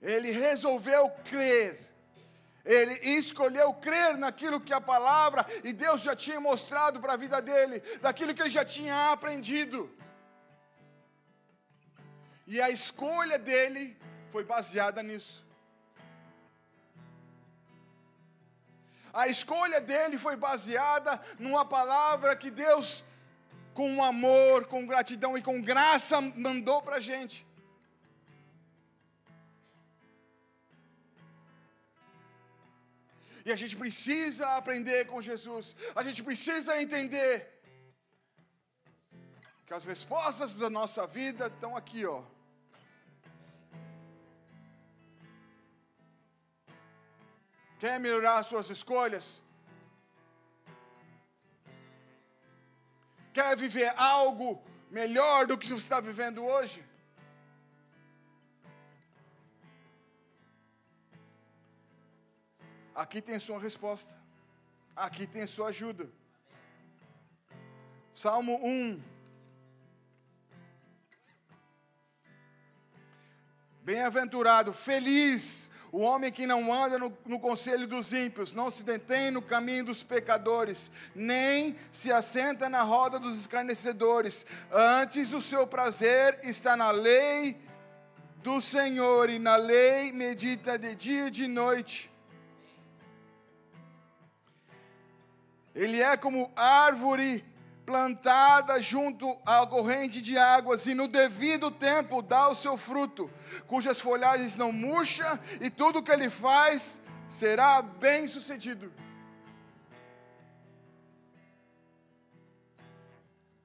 Ele 0.00 0.30
resolveu 0.30 1.10
crer. 1.24 1.83
Ele 2.64 2.94
escolheu 3.18 3.74
crer 3.74 4.16
naquilo 4.16 4.60
que 4.60 4.72
a 4.72 4.80
palavra 4.80 5.44
e 5.62 5.72
Deus 5.72 6.00
já 6.00 6.16
tinha 6.16 6.40
mostrado 6.40 6.98
para 6.98 7.12
a 7.12 7.16
vida 7.16 7.42
dele, 7.42 7.80
daquilo 8.00 8.34
que 8.34 8.40
ele 8.40 8.50
já 8.50 8.64
tinha 8.64 9.12
aprendido. 9.12 9.90
E 12.46 12.60
a 12.60 12.70
escolha 12.70 13.38
dele 13.38 13.96
foi 14.32 14.44
baseada 14.44 15.02
nisso. 15.02 15.44
A 19.12 19.28
escolha 19.28 19.80
dele 19.80 20.18
foi 20.18 20.34
baseada 20.34 21.20
numa 21.38 21.64
palavra 21.64 22.34
que 22.34 22.50
Deus, 22.50 23.04
com 23.72 24.02
amor, 24.02 24.66
com 24.66 24.86
gratidão 24.86 25.38
e 25.38 25.42
com 25.42 25.62
graça, 25.62 26.20
mandou 26.20 26.82
para 26.82 26.96
a 26.96 27.00
gente. 27.00 27.46
E 33.44 33.52
a 33.52 33.56
gente 33.56 33.76
precisa 33.76 34.56
aprender 34.56 35.06
com 35.06 35.20
Jesus. 35.20 35.76
A 35.94 36.02
gente 36.02 36.22
precisa 36.22 36.80
entender 36.80 37.54
que 39.66 39.74
as 39.74 39.84
respostas 39.84 40.56
da 40.56 40.70
nossa 40.70 41.06
vida 41.06 41.46
estão 41.46 41.76
aqui, 41.76 42.06
ó. 42.06 42.22
Quer 47.78 48.00
melhorar 48.00 48.42
suas 48.44 48.70
escolhas? 48.70 49.42
Quer 53.34 53.56
viver 53.56 53.92
algo 53.96 54.62
melhor 54.90 55.46
do 55.46 55.58
que 55.58 55.66
você 55.66 55.74
está 55.74 56.00
vivendo 56.00 56.42
hoje? 56.44 56.82
Aqui 62.94 63.20
tem 63.20 63.38
sua 63.38 63.58
resposta. 63.58 64.14
Aqui 64.94 65.26
tem 65.26 65.46
sua 65.46 65.68
ajuda. 65.68 66.08
Salmo 68.12 68.60
1. 68.64 69.02
Bem-aventurado, 73.82 74.72
feliz 74.72 75.68
o 75.90 76.00
homem 76.00 76.32
que 76.32 76.44
não 76.44 76.72
anda 76.72 76.98
no, 76.98 77.16
no, 77.24 77.38
conselho 77.38 77.86
dos 77.86 78.12
ímpios, 78.12 78.52
não 78.52 78.68
se 78.68 78.82
detém 78.82 79.30
no 79.30 79.40
caminho 79.40 79.84
dos 79.84 80.02
pecadores, 80.02 80.90
nem 81.14 81.76
se 81.92 82.10
assenta 82.10 82.68
na 82.68 82.82
roda 82.82 83.16
dos 83.18 83.38
escarnecedores. 83.38 84.44
Antes 84.72 85.32
o 85.32 85.40
seu 85.40 85.68
prazer 85.68 86.40
está 86.42 86.76
na 86.76 86.90
lei 86.90 87.56
do 88.42 88.60
Senhor, 88.60 89.30
e 89.30 89.38
na 89.38 89.54
lei 89.54 90.10
medita 90.10 90.76
de 90.76 90.96
dia 90.96 91.28
e 91.28 91.30
de 91.30 91.46
noite. 91.46 92.13
Ele 95.74 96.00
é 96.00 96.16
como 96.16 96.52
árvore 96.54 97.44
plantada 97.84 98.80
junto 98.80 99.38
à 99.44 99.66
corrente 99.66 100.22
de 100.22 100.38
águas, 100.38 100.86
e 100.86 100.94
no 100.94 101.06
devido 101.06 101.70
tempo 101.70 102.22
dá 102.22 102.48
o 102.48 102.54
seu 102.54 102.76
fruto, 102.76 103.30
cujas 103.66 104.00
folhagens 104.00 104.56
não 104.56 104.72
murcha, 104.72 105.38
e 105.60 105.68
tudo 105.68 106.02
que 106.02 106.10
ele 106.10 106.30
faz 106.30 107.00
será 107.26 107.82
bem 107.82 108.26
sucedido. 108.26 108.92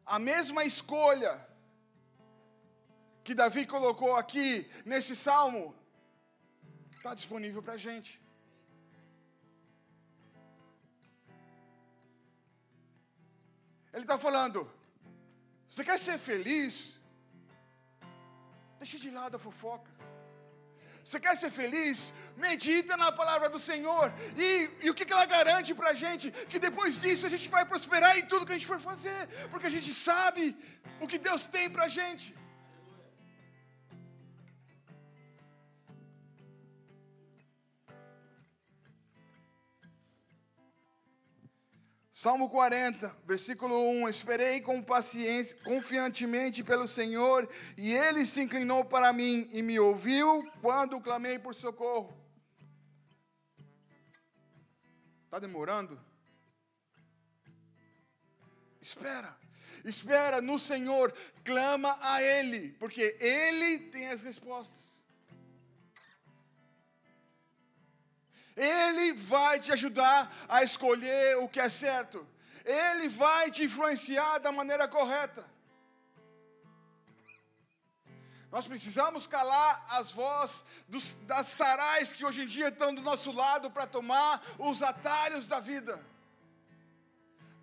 A 0.05 0.17
mesma 0.17 0.63
escolha 0.63 1.39
que 3.23 3.35
Davi 3.35 3.65
colocou 3.67 4.15
aqui 4.15 4.67
nesse 4.83 5.15
salmo 5.15 5.75
está 6.91 7.13
disponível 7.13 7.61
para 7.61 7.73
a 7.73 7.77
gente. 7.77 8.18
Ele 13.93 14.03
está 14.03 14.17
falando: 14.17 14.69
você 15.69 15.83
quer 15.83 15.99
ser 15.99 16.17
feliz? 16.17 16.99
Deixa 18.79 18.97
de 18.97 19.09
lado 19.11 19.35
a 19.35 19.39
fofoca. 19.39 19.89
Você 21.03 21.19
quer 21.19 21.35
ser 21.37 21.51
feliz? 21.51 22.13
Medita 22.37 22.95
na 22.95 23.11
palavra 23.11 23.49
do 23.49 23.59
Senhor. 23.59 24.13
E, 24.37 24.69
e 24.85 24.89
o 24.89 24.93
que, 24.93 25.05
que 25.05 25.13
ela 25.13 25.25
garante 25.25 25.73
para 25.73 25.89
a 25.89 25.93
gente? 25.93 26.31
Que 26.51 26.59
depois 26.59 26.99
disso 27.01 27.25
a 27.25 27.29
gente 27.29 27.47
vai 27.49 27.65
prosperar 27.65 28.17
em 28.17 28.25
tudo 28.25 28.45
que 28.45 28.51
a 28.51 28.57
gente 28.57 28.67
for 28.67 28.79
fazer. 28.79 29.27
Porque 29.49 29.67
a 29.67 29.71
gente 29.71 29.91
sabe 29.93 30.55
o 30.99 31.07
que 31.07 31.17
Deus 31.17 31.45
tem 31.45 31.69
para 31.69 31.85
a 31.85 31.87
gente. 31.87 32.35
Salmo 42.21 42.49
40, 42.49 43.15
versículo 43.25 43.81
1: 43.91 44.09
Esperei 44.09 44.59
com 44.59 44.83
paciência, 44.83 45.57
confiantemente 45.63 46.61
pelo 46.61 46.85
Senhor, 46.85 47.47
e 47.77 47.93
ele 47.93 48.25
se 48.25 48.41
inclinou 48.41 48.83
para 48.83 49.13
mim 49.13 49.49
e 49.53 49.61
me 49.61 49.79
ouviu 49.79 50.43
quando 50.61 50.99
clamei 50.99 51.39
por 51.39 51.55
socorro. 51.55 52.13
Está 55.23 55.39
demorando? 55.39 55.97
Espera, 58.81 59.37
espera 59.85 60.41
no 60.41 60.59
Senhor, 60.59 61.13
clama 61.45 61.97
a 62.01 62.21
Ele, 62.21 62.73
porque 62.73 63.15
Ele 63.21 63.79
tem 63.79 64.09
as 64.09 64.23
respostas. 64.23 64.98
Ele 68.59 69.13
vai 69.13 69.57
te 69.57 69.71
ajudar 69.71 70.35
a 70.49 70.61
escolher 70.61 71.37
o 71.37 71.47
que 71.47 71.61
é 71.61 71.69
certo. 71.69 72.27
Ele 72.65 73.07
vai 73.07 73.49
te 73.49 73.63
influenciar 73.63 74.37
da 74.39 74.51
maneira 74.51 74.85
correta. 74.85 75.45
Nós 78.51 78.67
precisamos 78.67 79.25
calar 79.25 79.85
as 79.89 80.11
vozes 80.11 80.65
dos, 80.89 81.13
das 81.21 81.47
sarais 81.47 82.11
que 82.11 82.25
hoje 82.25 82.41
em 82.41 82.47
dia 82.47 82.67
estão 82.67 82.93
do 82.93 83.01
nosso 83.01 83.31
lado 83.31 83.71
para 83.71 83.87
tomar 83.87 84.43
os 84.57 84.83
atalhos 84.83 85.47
da 85.47 85.61
vida, 85.61 85.97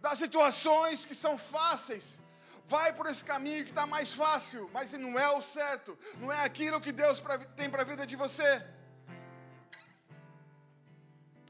das 0.00 0.18
situações 0.18 1.04
que 1.04 1.14
são 1.14 1.36
fáceis. 1.36 2.22
Vai 2.68 2.94
por 2.94 3.06
esse 3.06 3.24
caminho 3.24 3.64
que 3.64 3.70
está 3.70 3.86
mais 3.86 4.14
fácil, 4.14 4.70
mas 4.72 4.92
não 4.92 5.18
é 5.18 5.28
o 5.28 5.42
certo, 5.42 5.98
não 6.16 6.32
é 6.32 6.42
aquilo 6.42 6.80
que 6.80 6.90
Deus 6.90 7.22
tem 7.54 7.68
para 7.68 7.82
a 7.82 7.84
vida 7.84 8.06
de 8.06 8.16
você. 8.16 8.64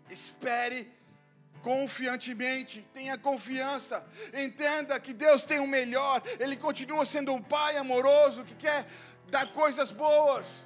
Espere 0.09 0.91
confiantemente, 1.63 2.83
tenha 2.93 3.19
confiança, 3.19 4.07
entenda 4.33 5.01
que 5.01 5.13
Deus 5.13 5.43
tem 5.43 5.59
o 5.59 5.67
melhor, 5.67 6.23
Ele 6.39 6.57
continua 6.57 7.05
sendo 7.05 7.33
um 7.33 7.43
Pai 7.43 7.77
amoroso 7.77 8.45
que 8.45 8.55
quer 8.55 8.87
dar 9.29 9.53
coisas 9.53 9.91
boas. 9.91 10.65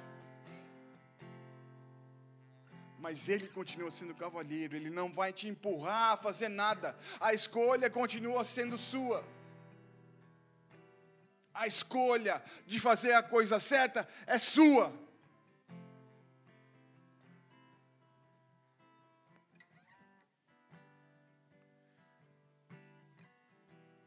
Mas 2.99 3.27
Ele 3.27 3.47
continua 3.47 3.89
sendo 3.89 4.13
cavalheiro, 4.13 4.75
Ele 4.75 4.91
não 4.91 5.11
vai 5.11 5.33
te 5.33 5.47
empurrar 5.47 6.13
a 6.13 6.17
fazer 6.17 6.49
nada, 6.49 6.95
a 7.19 7.33
escolha 7.33 7.89
continua 7.89 8.45
sendo 8.45 8.77
sua. 8.77 9.25
A 11.51 11.65
escolha 11.65 12.43
de 12.67 12.79
fazer 12.79 13.13
a 13.13 13.23
coisa 13.23 13.59
certa 13.59 14.07
é 14.27 14.37
sua. 14.37 14.93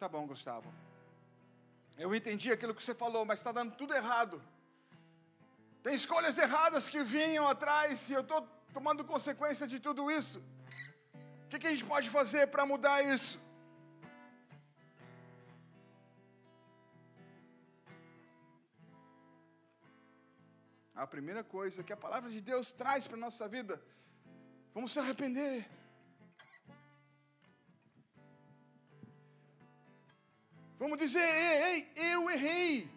Tá 0.05 0.09
bom, 0.09 0.27
Gustavo. 0.27 0.71
Eu 1.97 2.15
entendi 2.15 2.53
aquilo 2.53 2.75
que 2.75 2.83
você 2.83 2.95
falou, 2.95 3.25
mas 3.25 3.39
está 3.39 3.53
dando 3.53 3.75
tudo 3.75 3.95
errado. 3.95 4.37
Tem 5.83 5.95
escolhas 5.95 6.37
erradas 6.37 6.87
que 6.87 7.03
vinham 7.03 7.49
atrás 7.49 8.11
e 8.11 8.13
eu 8.13 8.21
estou 8.21 8.43
tomando 8.75 9.03
consequência 9.03 9.67
de 9.67 9.81
tudo 9.81 10.11
isso. 10.11 10.43
O 11.47 11.49
que, 11.49 11.59
que 11.59 11.67
a 11.67 11.71
gente 11.71 11.87
pode 11.87 12.11
fazer 12.11 12.49
para 12.49 12.67
mudar 12.67 13.01
isso? 13.03 13.41
A 20.95 21.07
primeira 21.07 21.43
coisa 21.43 21.83
que 21.83 21.95
a 21.95 21.97
palavra 21.97 22.29
de 22.29 22.43
Deus 22.43 22.75
traz 22.75 23.07
para 23.07 23.17
a 23.17 23.21
nossa 23.21 23.49
vida, 23.49 23.81
vamos 24.75 24.93
se 24.93 24.99
arrepender. 24.99 25.67
Vamos 30.79 30.99
dizer, 30.99 31.29
ei, 31.49 31.89
ei, 31.97 32.13
eu 32.13 32.31
errei. 32.31 32.89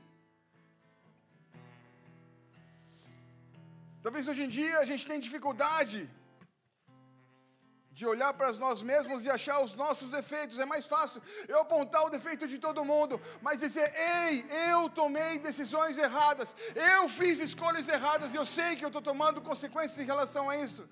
Talvez 4.02 4.28
hoje 4.28 4.44
em 4.44 4.50
dia 4.50 4.80
a 4.80 4.86
gente 4.86 5.06
tenha 5.06 5.20
dificuldade 5.20 6.10
de 7.98 8.06
olhar 8.06 8.32
para 8.40 8.52
nós 8.64 8.82
mesmos 8.90 9.24
e 9.24 9.30
achar 9.30 9.60
os 9.60 9.74
nossos 9.74 10.10
defeitos. 10.12 10.60
É 10.60 10.66
mais 10.66 10.86
fácil 10.86 11.22
eu 11.48 11.60
apontar 11.60 12.04
o 12.06 12.10
defeito 12.10 12.48
de 12.48 12.58
todo 12.66 12.86
mundo, 12.86 13.20
mas 13.42 13.60
dizer: 13.60 13.88
ei, 13.96 14.46
eu 14.70 14.90
tomei 14.90 15.40
decisões 15.40 15.98
erradas, 15.98 16.56
eu 16.76 17.10
fiz 17.10 17.40
escolhas 17.40 17.88
erradas 17.88 18.34
e 18.34 18.38
eu 18.38 18.46
sei 18.46 18.76
que 18.76 18.86
eu 18.86 18.94
estou 18.94 19.02
tomando 19.02 19.42
consequências 19.42 20.00
em 20.00 20.06
relação 20.14 20.50
a 20.50 20.58
isso. 20.58 20.88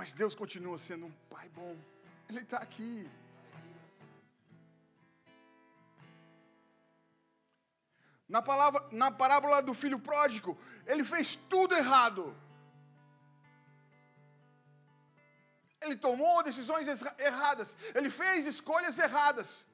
Mas 0.00 0.12
Deus 0.12 0.34
continua 0.34 0.78
sendo 0.78 1.04
um 1.04 1.12
pai 1.28 1.46
bom. 1.50 1.76
Ele 2.26 2.40
está 2.40 2.56
aqui. 2.56 3.06
Na, 8.26 8.40
palavra, 8.40 8.80
na 8.92 9.10
parábola 9.10 9.60
do 9.60 9.74
filho 9.74 9.98
pródigo, 9.98 10.56
ele 10.86 11.04
fez 11.04 11.36
tudo 11.50 11.74
errado. 11.74 12.34
Ele 15.82 15.96
tomou 15.96 16.42
decisões 16.42 16.88
erradas. 17.18 17.76
Ele 17.94 18.08
fez 18.08 18.46
escolhas 18.46 18.98
erradas. 18.98 19.66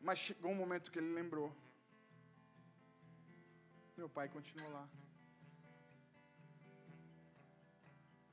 Mas 0.00 0.18
chegou 0.18 0.50
um 0.50 0.60
momento 0.64 0.90
que 0.90 0.98
ele 0.98 1.12
lembrou: 1.12 1.54
Meu 3.98 4.08
pai 4.08 4.30
continua 4.30 4.70
lá. 4.70 4.88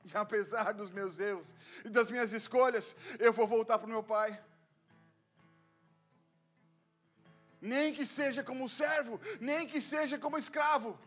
apesar 0.14 0.72
dos 0.72 0.90
meus 0.90 1.18
erros 1.18 1.46
e 1.84 1.88
das 1.88 2.10
minhas 2.10 2.32
escolhas, 2.32 2.96
eu 3.18 3.32
vou 3.32 3.46
voltar 3.46 3.78
para 3.78 3.86
o 3.86 3.90
meu 3.90 4.02
pai. 4.02 4.42
Nem 7.60 7.94
que 7.94 8.04
seja 8.04 8.42
como 8.42 8.68
servo, 8.68 9.20
nem 9.40 9.66
que 9.66 9.80
seja 9.80 10.18
como 10.18 10.36
escravo. 10.36 10.98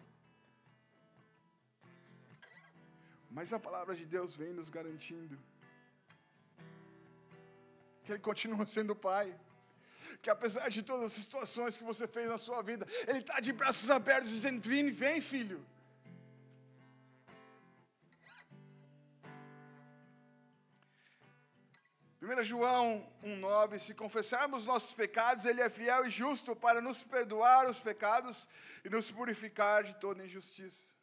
Mas 3.29 3.51
a 3.51 3.59
palavra 3.59 3.93
de 3.93 4.05
Deus 4.05 4.33
vem 4.33 4.53
nos 4.53 4.69
garantindo 4.69 5.37
que 8.05 8.13
Ele 8.13 8.19
continua 8.19 8.65
sendo 8.75 8.95
Pai. 8.95 9.37
Que 10.21 10.29
apesar 10.29 10.69
de 10.69 10.81
todas 10.81 11.07
as 11.07 11.13
situações 11.13 11.77
que 11.77 11.83
você 11.83 12.07
fez 12.07 12.29
na 12.29 12.37
sua 12.37 12.61
vida, 12.61 12.87
Ele 13.05 13.19
está 13.19 13.41
de 13.41 13.51
braços 13.51 13.89
abertos 13.89 14.29
dizendo: 14.29 14.61
Vem, 14.61 14.89
vem, 14.89 15.19
filho. 15.19 15.65
1 22.25 22.43
João 22.43 23.07
1,9: 23.23 23.77
Se 23.77 23.93
confessarmos 23.93 24.65
nossos 24.65 24.93
pecados, 24.93 25.45
Ele 25.45 25.61
é 25.61 25.69
fiel 25.69 26.05
e 26.05 26.09
justo 26.09 26.55
para 26.55 26.81
nos 26.81 27.03
perdoar 27.03 27.69
os 27.69 27.79
pecados 27.79 28.49
e 28.83 28.89
nos 28.89 29.11
purificar 29.11 29.83
de 29.83 29.95
toda 29.97 30.25
injustiça. 30.25 30.95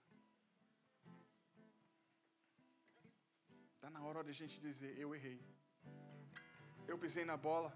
Está 3.77 3.89
na 3.89 4.03
hora 4.03 4.25
de 4.25 4.31
a 4.31 4.35
gente 4.35 4.61
dizer: 4.61 4.99
Eu 4.99 5.15
errei, 5.15 5.41
eu 6.89 6.99
pisei 6.99 7.25
na 7.25 7.37
bola. 7.37 7.73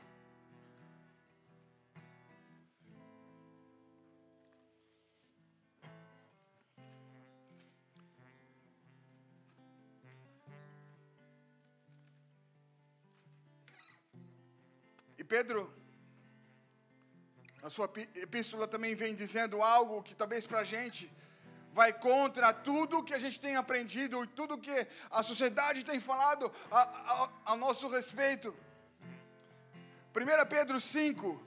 Pedro, 15.27 15.73
na 17.63 17.69
sua 17.69 17.91
epístola, 18.15 18.69
também 18.69 18.95
vem 18.95 19.15
dizendo 19.15 19.63
algo 19.63 20.03
que 20.03 20.15
talvez 20.15 20.47
para 20.47 20.61
a 20.61 20.65
gente 20.65 21.11
vai 21.73 21.93
contra 21.93 22.55
tudo 22.55 23.03
que 23.03 23.13
a 23.13 23.19
gente 23.19 23.39
tem 23.39 23.55
aprendido, 23.57 24.25
e 24.25 24.27
tudo 24.29 24.57
que 24.57 24.87
a 25.11 25.23
sociedade 25.23 25.85
tem 25.85 26.01
falado 26.01 26.51
a, 26.71 26.81
a, 26.81 27.53
a 27.53 27.57
nosso 27.57 27.89
respeito. 27.89 28.55
1 30.15 30.47
Pedro 30.49 30.81
5, 30.81 31.46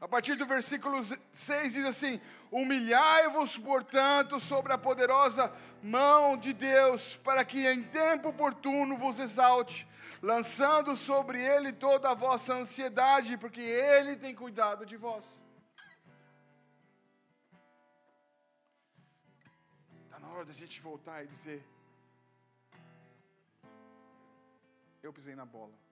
A 0.00 0.06
partir 0.06 0.34
do 0.34 0.44
versículo 0.44 1.02
6 1.32 1.72
diz 1.72 1.84
assim: 1.86 2.20
Humilhai-vos, 2.50 3.56
portanto, 3.56 4.38
sobre 4.38 4.72
a 4.72 4.78
poderosa 4.78 5.52
mão 5.82 6.36
de 6.36 6.52
Deus, 6.52 7.16
para 7.16 7.44
que 7.44 7.66
em 7.66 7.82
tempo 7.82 8.28
oportuno 8.28 8.98
vos 8.98 9.18
exalte, 9.18 9.88
lançando 10.20 10.94
sobre 10.96 11.42
ele 11.42 11.72
toda 11.72 12.10
a 12.10 12.14
vossa 12.14 12.54
ansiedade, 12.54 13.38
porque 13.38 13.60
ele 13.60 14.16
tem 14.16 14.34
cuidado 14.34 14.84
de 14.84 14.96
vós. 14.96 15.42
Está 20.04 20.18
na 20.18 20.28
hora 20.28 20.44
da 20.44 20.52
gente 20.52 20.78
voltar 20.82 21.24
e 21.24 21.26
dizer: 21.26 21.64
Eu 25.02 25.10
pisei 25.10 25.34
na 25.34 25.46
bola. 25.46 25.85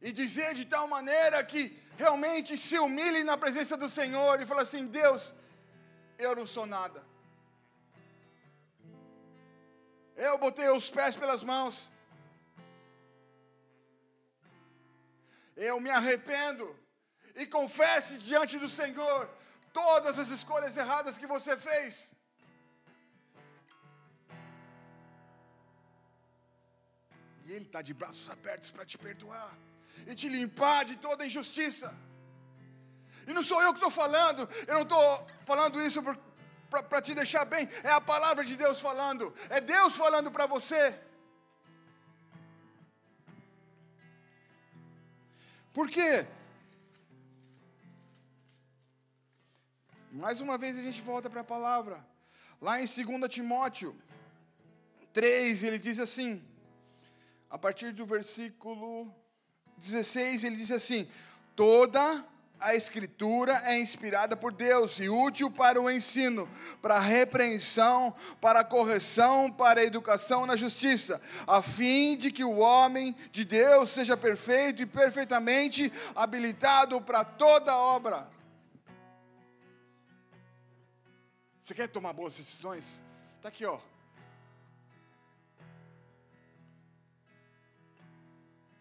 E 0.00 0.12
dizer 0.12 0.54
de 0.54 0.64
tal 0.64 0.86
maneira 0.86 1.42
que 1.44 1.62
realmente 1.96 2.56
se 2.56 2.78
humilhe 2.78 3.24
na 3.24 3.36
presença 3.36 3.76
do 3.76 3.88
Senhor 3.88 4.40
e 4.40 4.46
fala 4.46 4.62
assim: 4.62 4.86
Deus, 4.86 5.34
eu 6.18 6.34
não 6.36 6.46
sou 6.46 6.66
nada. 6.66 7.04
Eu 10.16 10.38
botei 10.38 10.68
os 10.70 10.88
pés 10.90 11.14
pelas 11.14 11.42
mãos. 11.42 11.90
Eu 15.56 15.80
me 15.80 15.90
arrependo 15.90 16.78
e 17.34 17.46
confesse 17.46 18.18
diante 18.18 18.58
do 18.58 18.68
Senhor 18.68 19.28
todas 19.72 20.18
as 20.18 20.28
escolhas 20.28 20.76
erradas 20.76 21.18
que 21.18 21.26
você 21.26 21.56
fez. 21.56 22.14
E 27.46 27.52
Ele 27.52 27.64
está 27.64 27.80
de 27.80 27.94
braços 27.94 28.28
abertos 28.28 28.70
para 28.70 28.84
te 28.84 28.98
perdoar 28.98 29.54
e 30.06 30.14
te 30.14 30.28
limpar 30.28 30.84
de 30.84 30.96
toda 30.96 31.26
injustiça. 31.26 31.94
E 33.26 33.32
não 33.32 33.42
sou 33.42 33.60
eu 33.62 33.72
que 33.72 33.78
estou 33.78 33.90
falando, 33.90 34.48
eu 34.66 34.74
não 34.74 34.82
estou 34.82 35.26
falando 35.44 35.80
isso 35.80 36.00
para 36.70 37.02
te 37.02 37.14
deixar 37.14 37.44
bem, 37.44 37.68
é 37.82 37.90
a 37.90 38.00
palavra 38.00 38.44
de 38.44 38.56
Deus 38.56 38.80
falando, 38.80 39.34
é 39.48 39.60
Deus 39.60 39.96
falando 39.96 40.30
para 40.30 40.46
você. 40.46 40.98
Por 45.72 45.90
quê? 45.90 46.26
Mais 50.10 50.40
uma 50.40 50.56
vez 50.56 50.78
a 50.78 50.82
gente 50.82 51.02
volta 51.02 51.28
para 51.28 51.42
a 51.42 51.44
palavra. 51.44 52.02
Lá 52.60 52.80
em 52.80 52.86
2 52.86 53.28
Timóteo 53.28 53.94
3, 55.12 55.62
ele 55.62 55.78
diz 55.78 55.98
assim, 55.98 56.42
a 57.50 57.58
partir 57.58 57.92
do 57.92 58.06
versículo 58.06 59.14
16, 59.76 60.44
ele 60.44 60.56
diz 60.56 60.70
assim: 60.70 61.08
toda 61.54 62.24
a 62.58 62.74
Escritura 62.74 63.62
é 63.64 63.78
inspirada 63.78 64.36
por 64.36 64.52
Deus 64.52 64.98
e 64.98 65.08
útil 65.08 65.50
para 65.50 65.80
o 65.80 65.90
ensino, 65.90 66.48
para 66.80 66.96
a 66.96 67.00
repreensão, 67.00 68.14
para 68.40 68.60
a 68.60 68.64
correção, 68.64 69.50
para 69.50 69.80
a 69.80 69.84
educação 69.84 70.46
na 70.46 70.56
justiça, 70.56 71.20
a 71.46 71.60
fim 71.60 72.16
de 72.16 72.32
que 72.32 72.44
o 72.44 72.58
homem 72.58 73.14
de 73.30 73.44
Deus 73.44 73.90
seja 73.90 74.16
perfeito 74.16 74.82
e 74.82 74.86
perfeitamente 74.86 75.92
habilitado 76.14 77.00
para 77.00 77.24
toda 77.24 77.76
obra. 77.76 78.28
Você 81.60 81.74
quer 81.74 81.88
tomar 81.88 82.12
boas 82.12 82.34
decisões? 82.36 83.02
Está 83.36 83.48
aqui, 83.48 83.66
ó. 83.66 83.78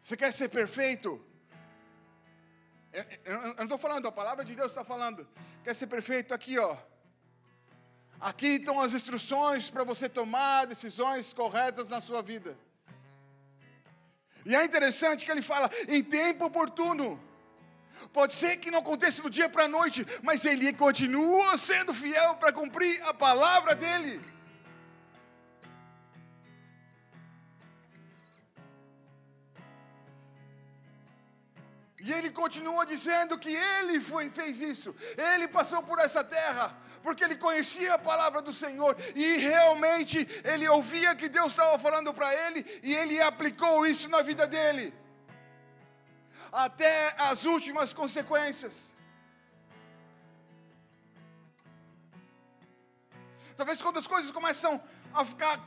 Você 0.06 0.16
quer 0.16 0.32
ser 0.32 0.50
perfeito? 0.50 1.20
Eu 3.24 3.56
não 3.56 3.64
estou 3.64 3.76
falando, 3.80 4.08
a 4.08 4.12
palavra 4.12 4.46
de 4.46 4.54
Deus 4.54 4.70
está 4.70 4.86
falando. 4.86 5.28
Quer 5.64 5.74
ser 5.74 5.88
perfeito? 5.88 6.32
Aqui, 6.32 6.60
ó. 6.60 6.78
Aqui 8.22 8.50
estão 8.50 8.80
as 8.80 8.94
instruções 8.94 9.72
para 9.72 9.84
você 9.84 10.08
tomar 10.08 10.68
decisões 10.68 11.34
corretas 11.34 11.90
na 11.90 12.00
sua 12.00 12.22
vida. 12.22 12.56
E 14.46 14.56
é 14.56 14.64
interessante 14.64 15.26
que 15.26 15.32
ele 15.32 15.42
fala 15.42 15.72
em 15.88 16.04
tempo 16.04 16.46
oportuno. 16.46 17.20
Pode 18.14 18.34
ser 18.36 18.58
que 18.58 18.70
não 18.70 18.82
aconteça 18.82 19.24
do 19.24 19.30
dia 19.32 19.50
para 19.50 19.64
a 19.64 19.68
noite, 19.68 20.06
mas 20.22 20.46
ele 20.46 20.72
continua 20.72 21.58
sendo 21.58 21.96
fiel 21.96 22.36
para 22.36 22.54
cumprir 22.54 23.02
a 23.02 23.12
palavra 23.12 23.74
dele. 23.74 24.35
E 32.06 32.14
ele 32.14 32.30
continua 32.30 32.86
dizendo 32.86 33.36
que 33.36 33.52
ele 33.52 34.00
foi, 34.00 34.30
fez 34.30 34.60
isso, 34.60 34.96
ele 35.18 35.48
passou 35.48 35.82
por 35.82 35.98
essa 35.98 36.24
terra, 36.24 36.78
porque 37.02 37.24
ele 37.24 37.36
conhecia 37.36 37.96
a 37.96 37.98
palavra 37.98 38.44
do 38.44 38.54
Senhor 38.54 38.96
e 39.16 39.38
realmente 39.38 40.18
ele 40.44 40.68
ouvia 40.70 41.16
que 41.16 41.28
Deus 41.28 41.50
estava 41.54 41.80
falando 41.80 42.14
para 42.14 42.32
ele 42.32 42.64
e 42.84 42.94
ele 42.94 43.20
aplicou 43.20 43.88
isso 43.88 44.08
na 44.08 44.22
vida 44.22 44.46
dele, 44.46 44.94
até 46.52 47.16
as 47.18 47.44
últimas 47.44 47.92
consequências. 47.92 48.76
Talvez 53.58 53.82
quando 53.82 53.98
as 53.98 54.06
coisas 54.06 54.30
começam 54.30 54.80
a 55.12 55.26
ficar 55.26 55.60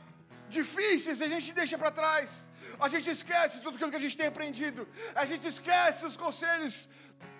difíceis, 0.47 1.21
a 1.21 1.27
gente 1.27 1.51
deixa 1.51 1.77
para 1.77 1.91
trás 1.91 2.48
a 2.79 2.87
gente 2.87 3.09
esquece 3.09 3.59
tudo 3.61 3.75
aquilo 3.75 3.91
que 3.91 3.97
a 3.97 4.05
gente 4.05 4.17
tem 4.17 4.27
aprendido, 4.27 4.87
a 5.13 5.25
gente 5.25 5.47
esquece 5.47 6.05
os 6.05 6.15
conselhos 6.15 6.87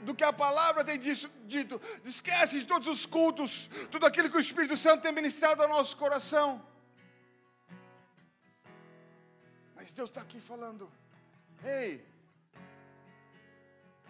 do 0.04 0.14
que 0.14 0.24
a 0.24 0.34
palavra 0.34 0.84
tem 0.84 1.00
dito, 1.00 1.82
esquece 2.04 2.60
de 2.60 2.66
todos 2.66 2.88
os 2.88 3.06
cultos, 3.06 3.70
tudo 3.90 4.06
aquilo 4.06 4.30
que 4.30 4.38
o 4.38 4.42
Espírito 4.48 4.76
Santo 4.76 5.02
tem 5.02 5.12
ministrado 5.12 5.62
ao 5.64 5.70
nosso 5.70 5.96
coração. 5.96 6.66
Mas 9.76 9.94
Deus 9.94 10.10
está 10.10 10.22
aqui 10.22 10.42
falando: 10.42 10.92
ei, 11.64 12.06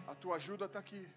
a 0.06 0.14
tua 0.14 0.36
ajuda 0.36 0.64
está 0.64 0.80
aqui. 0.80 1.08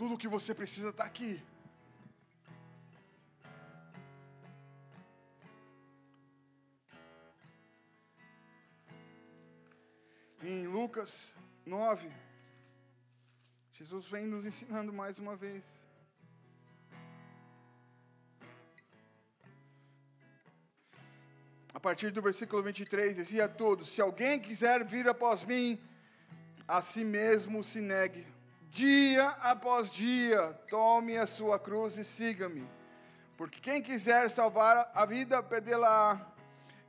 Tudo 0.00 0.14
o 0.14 0.18
que 0.18 0.28
você 0.28 0.54
precisa 0.54 0.88
está 0.88 1.04
aqui. 1.04 1.42
Em 10.42 10.66
Lucas 10.66 11.34
9, 11.66 12.10
Jesus 13.74 14.06
vem 14.06 14.26
nos 14.26 14.46
ensinando 14.46 14.90
mais 14.90 15.18
uma 15.18 15.36
vez. 15.36 15.66
A 21.74 21.78
partir 21.78 22.10
do 22.10 22.22
versículo 22.22 22.62
23, 22.62 23.16
dizia 23.16 23.44
a 23.44 23.48
todos: 23.50 23.90
Se 23.90 24.00
alguém 24.00 24.40
quiser 24.40 24.82
vir 24.82 25.06
após 25.06 25.44
mim, 25.44 25.78
a 26.66 26.80
si 26.80 27.04
mesmo 27.04 27.62
se 27.62 27.82
negue 27.82 28.39
dia 28.70 29.26
após 29.42 29.90
dia, 29.90 30.52
tome 30.68 31.16
a 31.16 31.26
sua 31.26 31.58
cruz 31.58 31.96
e 31.96 32.04
siga-me. 32.04 32.66
Porque 33.36 33.60
quem 33.60 33.82
quiser 33.82 34.30
salvar 34.30 34.90
a 34.94 35.04
vida, 35.04 35.42
perdê-la. 35.42 36.34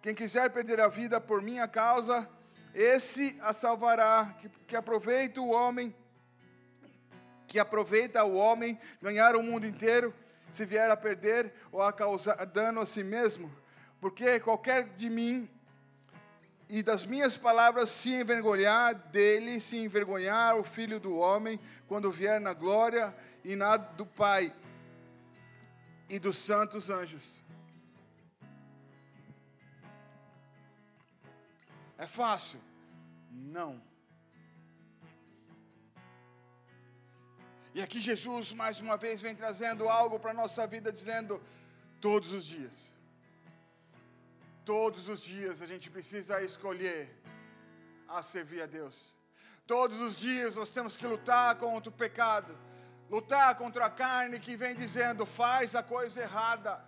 Quem 0.01 0.13
quiser 0.13 0.49
perder 0.51 0.79
a 0.79 0.87
vida 0.87 1.19
por 1.19 1.41
minha 1.41 1.67
causa, 1.67 2.29
esse 2.73 3.37
a 3.41 3.53
salvará. 3.53 4.35
Que, 4.39 4.49
que 4.67 4.75
aproveita 4.75 5.41
o 5.41 5.49
homem, 5.49 5.95
que 7.47 7.59
aproveita 7.59 8.23
o 8.23 8.35
homem 8.35 8.79
ganhar 9.01 9.35
o 9.35 9.43
mundo 9.43 9.65
inteiro, 9.65 10.13
se 10.51 10.65
vier 10.65 10.89
a 10.91 10.97
perder 10.97 11.53
ou 11.71 11.81
a 11.81 11.91
causar 11.91 12.45
dano 12.45 12.81
a 12.81 12.85
si 12.85 13.03
mesmo. 13.03 13.51
Porque 13.99 14.39
qualquer 14.39 14.89
de 14.89 15.09
mim 15.09 15.49
e 16.71 16.81
das 16.81 17.05
minhas 17.05 17.35
palavras 17.35 17.89
se 17.89 18.13
envergonhar 18.13 18.95
dele, 18.95 19.59
se 19.59 19.75
envergonhar 19.75 20.57
o 20.57 20.63
filho 20.63 21.01
do 21.01 21.17
homem, 21.17 21.59
quando 21.85 22.09
vier 22.09 22.39
na 22.39 22.53
glória 22.53 23.13
e 23.43 23.57
na 23.57 23.75
do 23.75 24.05
Pai 24.05 24.55
e 26.07 26.17
dos 26.17 26.37
santos 26.37 26.89
anjos. 26.89 27.41
É 31.97 32.07
fácil? 32.07 32.61
Não. 33.29 33.81
E 37.75 37.81
aqui 37.81 37.99
Jesus 37.99 38.53
mais 38.53 38.79
uma 38.79 38.95
vez 38.95 39.21
vem 39.21 39.35
trazendo 39.35 39.89
algo 39.89 40.17
para 40.17 40.31
a 40.31 40.33
nossa 40.33 40.65
vida, 40.65 40.89
dizendo: 40.89 41.41
todos 41.99 42.31
os 42.31 42.45
dias 42.45 42.91
Todos 44.65 45.09
os 45.09 45.21
dias 45.21 45.61
a 45.61 45.65
gente 45.65 45.89
precisa 45.89 46.41
escolher 46.41 47.09
a 48.07 48.21
servir 48.21 48.61
a 48.61 48.65
Deus. 48.65 49.13
Todos 49.65 49.99
os 49.99 50.15
dias 50.15 50.55
nós 50.55 50.69
temos 50.69 50.95
que 50.95 51.07
lutar 51.07 51.55
contra 51.55 51.89
o 51.89 51.93
pecado. 51.93 52.55
lutar 53.09 53.55
contra 53.55 53.87
a 53.87 53.89
carne 53.89 54.39
que 54.39 54.55
vem 54.55 54.73
dizendo 54.73 55.25
faz 55.25 55.75
a 55.75 55.83
coisa 55.83 56.21
errada. 56.21 56.81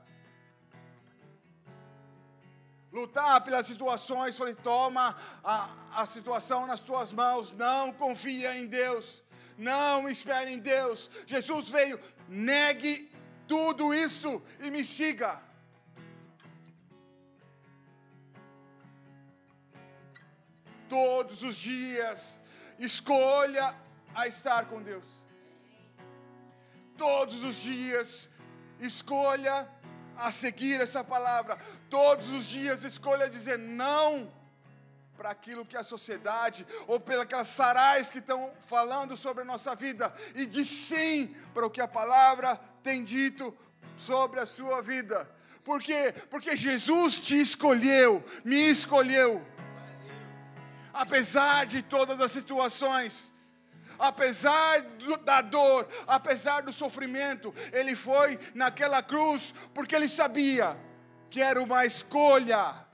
Lutar 2.94 3.42
pelas 3.44 3.68
situações, 3.68 4.38
falei, 4.38 4.56
toma 4.56 5.18
a, 5.44 5.70
a 5.94 6.06
situação 6.06 6.66
nas 6.66 6.80
tuas 6.80 7.12
mãos, 7.12 7.52
não 7.52 7.92
confia 7.92 8.56
em 8.58 8.68
Deus, 8.68 9.22
não 9.58 10.08
espere 10.08 10.54
em 10.54 10.60
Deus. 10.60 11.10
Jesus 11.26 11.68
veio, 11.68 12.00
negue 12.30 13.12
tudo 13.48 13.94
isso 13.94 14.42
e 14.62 14.72
me 14.72 14.86
siga. 14.86 15.42
Todos 20.94 21.42
os 21.42 21.56
dias, 21.56 22.40
escolha 22.78 23.74
a 24.14 24.28
estar 24.28 24.66
com 24.66 24.80
Deus. 24.80 25.08
Todos 26.96 27.44
os 27.44 27.56
dias, 27.56 28.30
escolha 28.80 29.68
a 30.16 30.32
seguir 30.32 30.80
essa 30.80 31.04
palavra. 31.04 31.58
Todos 31.90 32.30
os 32.30 32.46
dias, 32.46 32.84
escolha 32.84 33.28
dizer 33.28 33.58
não 33.58 34.32
para 35.18 35.32
aquilo 35.32 35.66
que 35.66 35.76
a 35.76 35.84
sociedade 35.84 36.64
ou 36.86 37.00
pelas 37.00 37.48
sarais 37.48 38.12
que 38.12 38.20
estão 38.20 38.54
falando 38.68 39.18
sobre 39.18 39.42
a 39.42 39.46
nossa 39.46 39.74
vida 39.74 40.14
e 40.36 40.46
de 40.46 40.64
sim 40.64 41.36
para 41.56 41.66
o 41.66 41.72
que 41.72 41.82
a 41.82 41.88
palavra 41.88 42.60
tem 42.84 43.04
dito 43.04 43.52
sobre 43.98 44.40
a 44.40 44.46
sua 44.46 44.80
vida. 44.80 45.28
Por 45.64 45.82
quê? 45.82 46.14
Porque 46.30 46.56
Jesus 46.56 47.20
te 47.20 47.42
escolheu, 47.42 48.24
me 48.46 48.70
escolheu. 48.70 49.53
Apesar 50.94 51.66
de 51.66 51.82
todas 51.82 52.22
as 52.22 52.32
situações, 52.32 53.34
apesar 53.98 54.82
do, 54.82 55.18
da 55.18 55.42
dor, 55.42 55.88
apesar 56.06 56.62
do 56.62 56.72
sofrimento, 56.72 57.54
ele 57.72 57.96
foi 57.96 58.40
naquela 58.54 59.02
cruz 59.02 59.54
porque 59.74 59.96
ele 59.96 60.08
sabia 60.08 60.78
que 61.32 61.42
era 61.42 61.62
uma 61.62 61.84
escolha. 61.84 62.86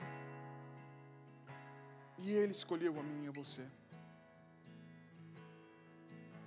E 2.16 2.32
ele 2.32 2.52
escolheu 2.52 2.98
a 2.98 3.02
mim 3.02 3.24
e 3.24 3.28
a 3.28 3.32
você. 3.32 3.66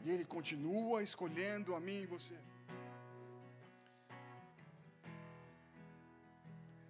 E 0.04 0.10
ele 0.10 0.26
continua 0.26 1.04
escolhendo 1.04 1.76
a 1.76 1.80
mim 1.80 2.02
e 2.02 2.06
você. 2.06 2.36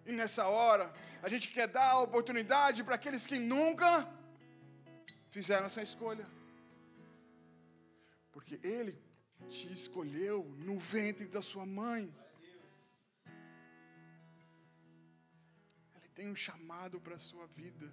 E 0.05 0.11
nessa 0.11 0.47
hora, 0.47 0.91
a 1.21 1.29
gente 1.29 1.49
quer 1.49 1.67
dar 1.67 1.91
a 1.91 1.99
oportunidade 1.99 2.83
para 2.83 2.95
aqueles 2.95 3.25
que 3.25 3.39
nunca 3.39 4.07
fizeram 5.33 5.65
essa 5.65 5.81
escolha. 5.81 6.25
Porque 8.31 8.59
Ele 8.63 8.95
te 9.49 9.71
escolheu 9.73 10.45
no 10.59 10.77
ventre 10.77 11.25
da 11.27 11.41
sua 11.41 11.65
mãe. 11.65 12.13
Ele 15.95 16.09
tem 16.13 16.29
um 16.29 16.35
chamado 16.35 17.01
para 17.01 17.15
a 17.15 17.19
sua 17.19 17.47
vida. 17.47 17.91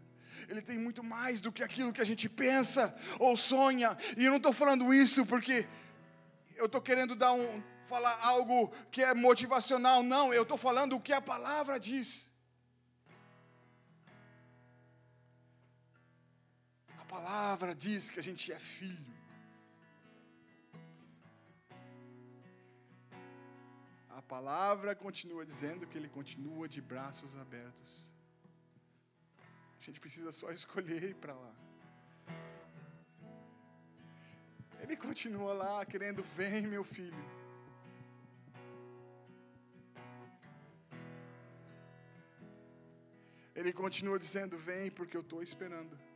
Ele 0.49 0.63
tem 0.63 0.79
muito 0.79 1.03
mais 1.03 1.41
do 1.41 1.51
que 1.51 1.63
aquilo 1.63 1.93
que 1.93 2.01
a 2.01 2.05
gente 2.05 2.29
pensa 2.29 2.95
ou 3.19 3.37
sonha. 3.37 3.97
E 4.17 4.25
eu 4.27 4.31
não 4.31 4.37
estou 4.37 4.53
falando 4.53 4.93
isso 4.93 5.25
porque 5.27 5.67
eu 6.57 6.67
estou 6.67 6.81
querendo 6.81 7.17
dar 7.17 7.33
um, 7.33 7.63
falar 7.87 8.19
algo 8.21 8.69
que 8.91 9.03
é 9.03 9.15
motivacional. 9.15 10.03
Não, 10.03 10.33
eu 10.33 10.43
estou 10.43 10.59
falando 10.59 10.95
o 10.95 11.01
que 11.01 11.13
a 11.13 11.23
palavra 11.23 11.81
diz. 11.81 12.30
Palavra 17.15 17.75
diz 17.75 18.09
que 18.13 18.21
a 18.23 18.27
gente 18.29 18.45
é 18.53 18.59
filho. 18.59 19.15
A 24.19 24.23
palavra 24.35 24.95
continua 24.95 25.45
dizendo 25.51 25.87
que 25.89 25.97
ele 25.99 26.11
continua 26.19 26.69
de 26.75 26.81
braços 26.81 27.35
abertos. 27.45 27.91
A 29.79 29.83
gente 29.87 29.99
precisa 30.05 30.31
só 30.41 30.51
escolher 30.53 31.03
ir 31.13 31.17
para 31.23 31.35
lá. 31.35 31.55
Ele 34.83 34.97
continua 34.97 35.53
lá 35.63 35.75
querendo, 35.85 36.23
vem 36.39 36.67
meu 36.75 36.85
filho. 36.85 37.25
Ele 43.55 43.73
continua 43.83 44.19
dizendo, 44.19 44.57
vem 44.59 44.91
porque 44.91 45.17
eu 45.17 45.25
estou 45.27 45.43
esperando. 45.43 46.10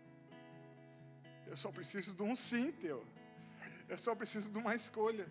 Eu 1.47 1.57
só 1.57 1.71
preciso 1.71 2.15
de 2.15 2.23
um 2.23 2.35
sim 2.35 2.73
teu. 2.73 3.05
Eu 3.89 3.99
só 3.99 4.15
preciso 4.15 4.51
de 4.51 4.59
uma 4.59 4.75
escolha. 4.75 5.29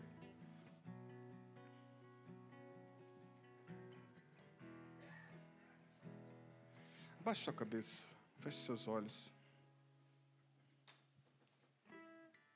Abaixe 7.20 7.44
sua 7.44 7.54
cabeça. 7.54 8.04
Feche 8.42 8.66
seus 8.66 8.88
olhos. 8.88 9.32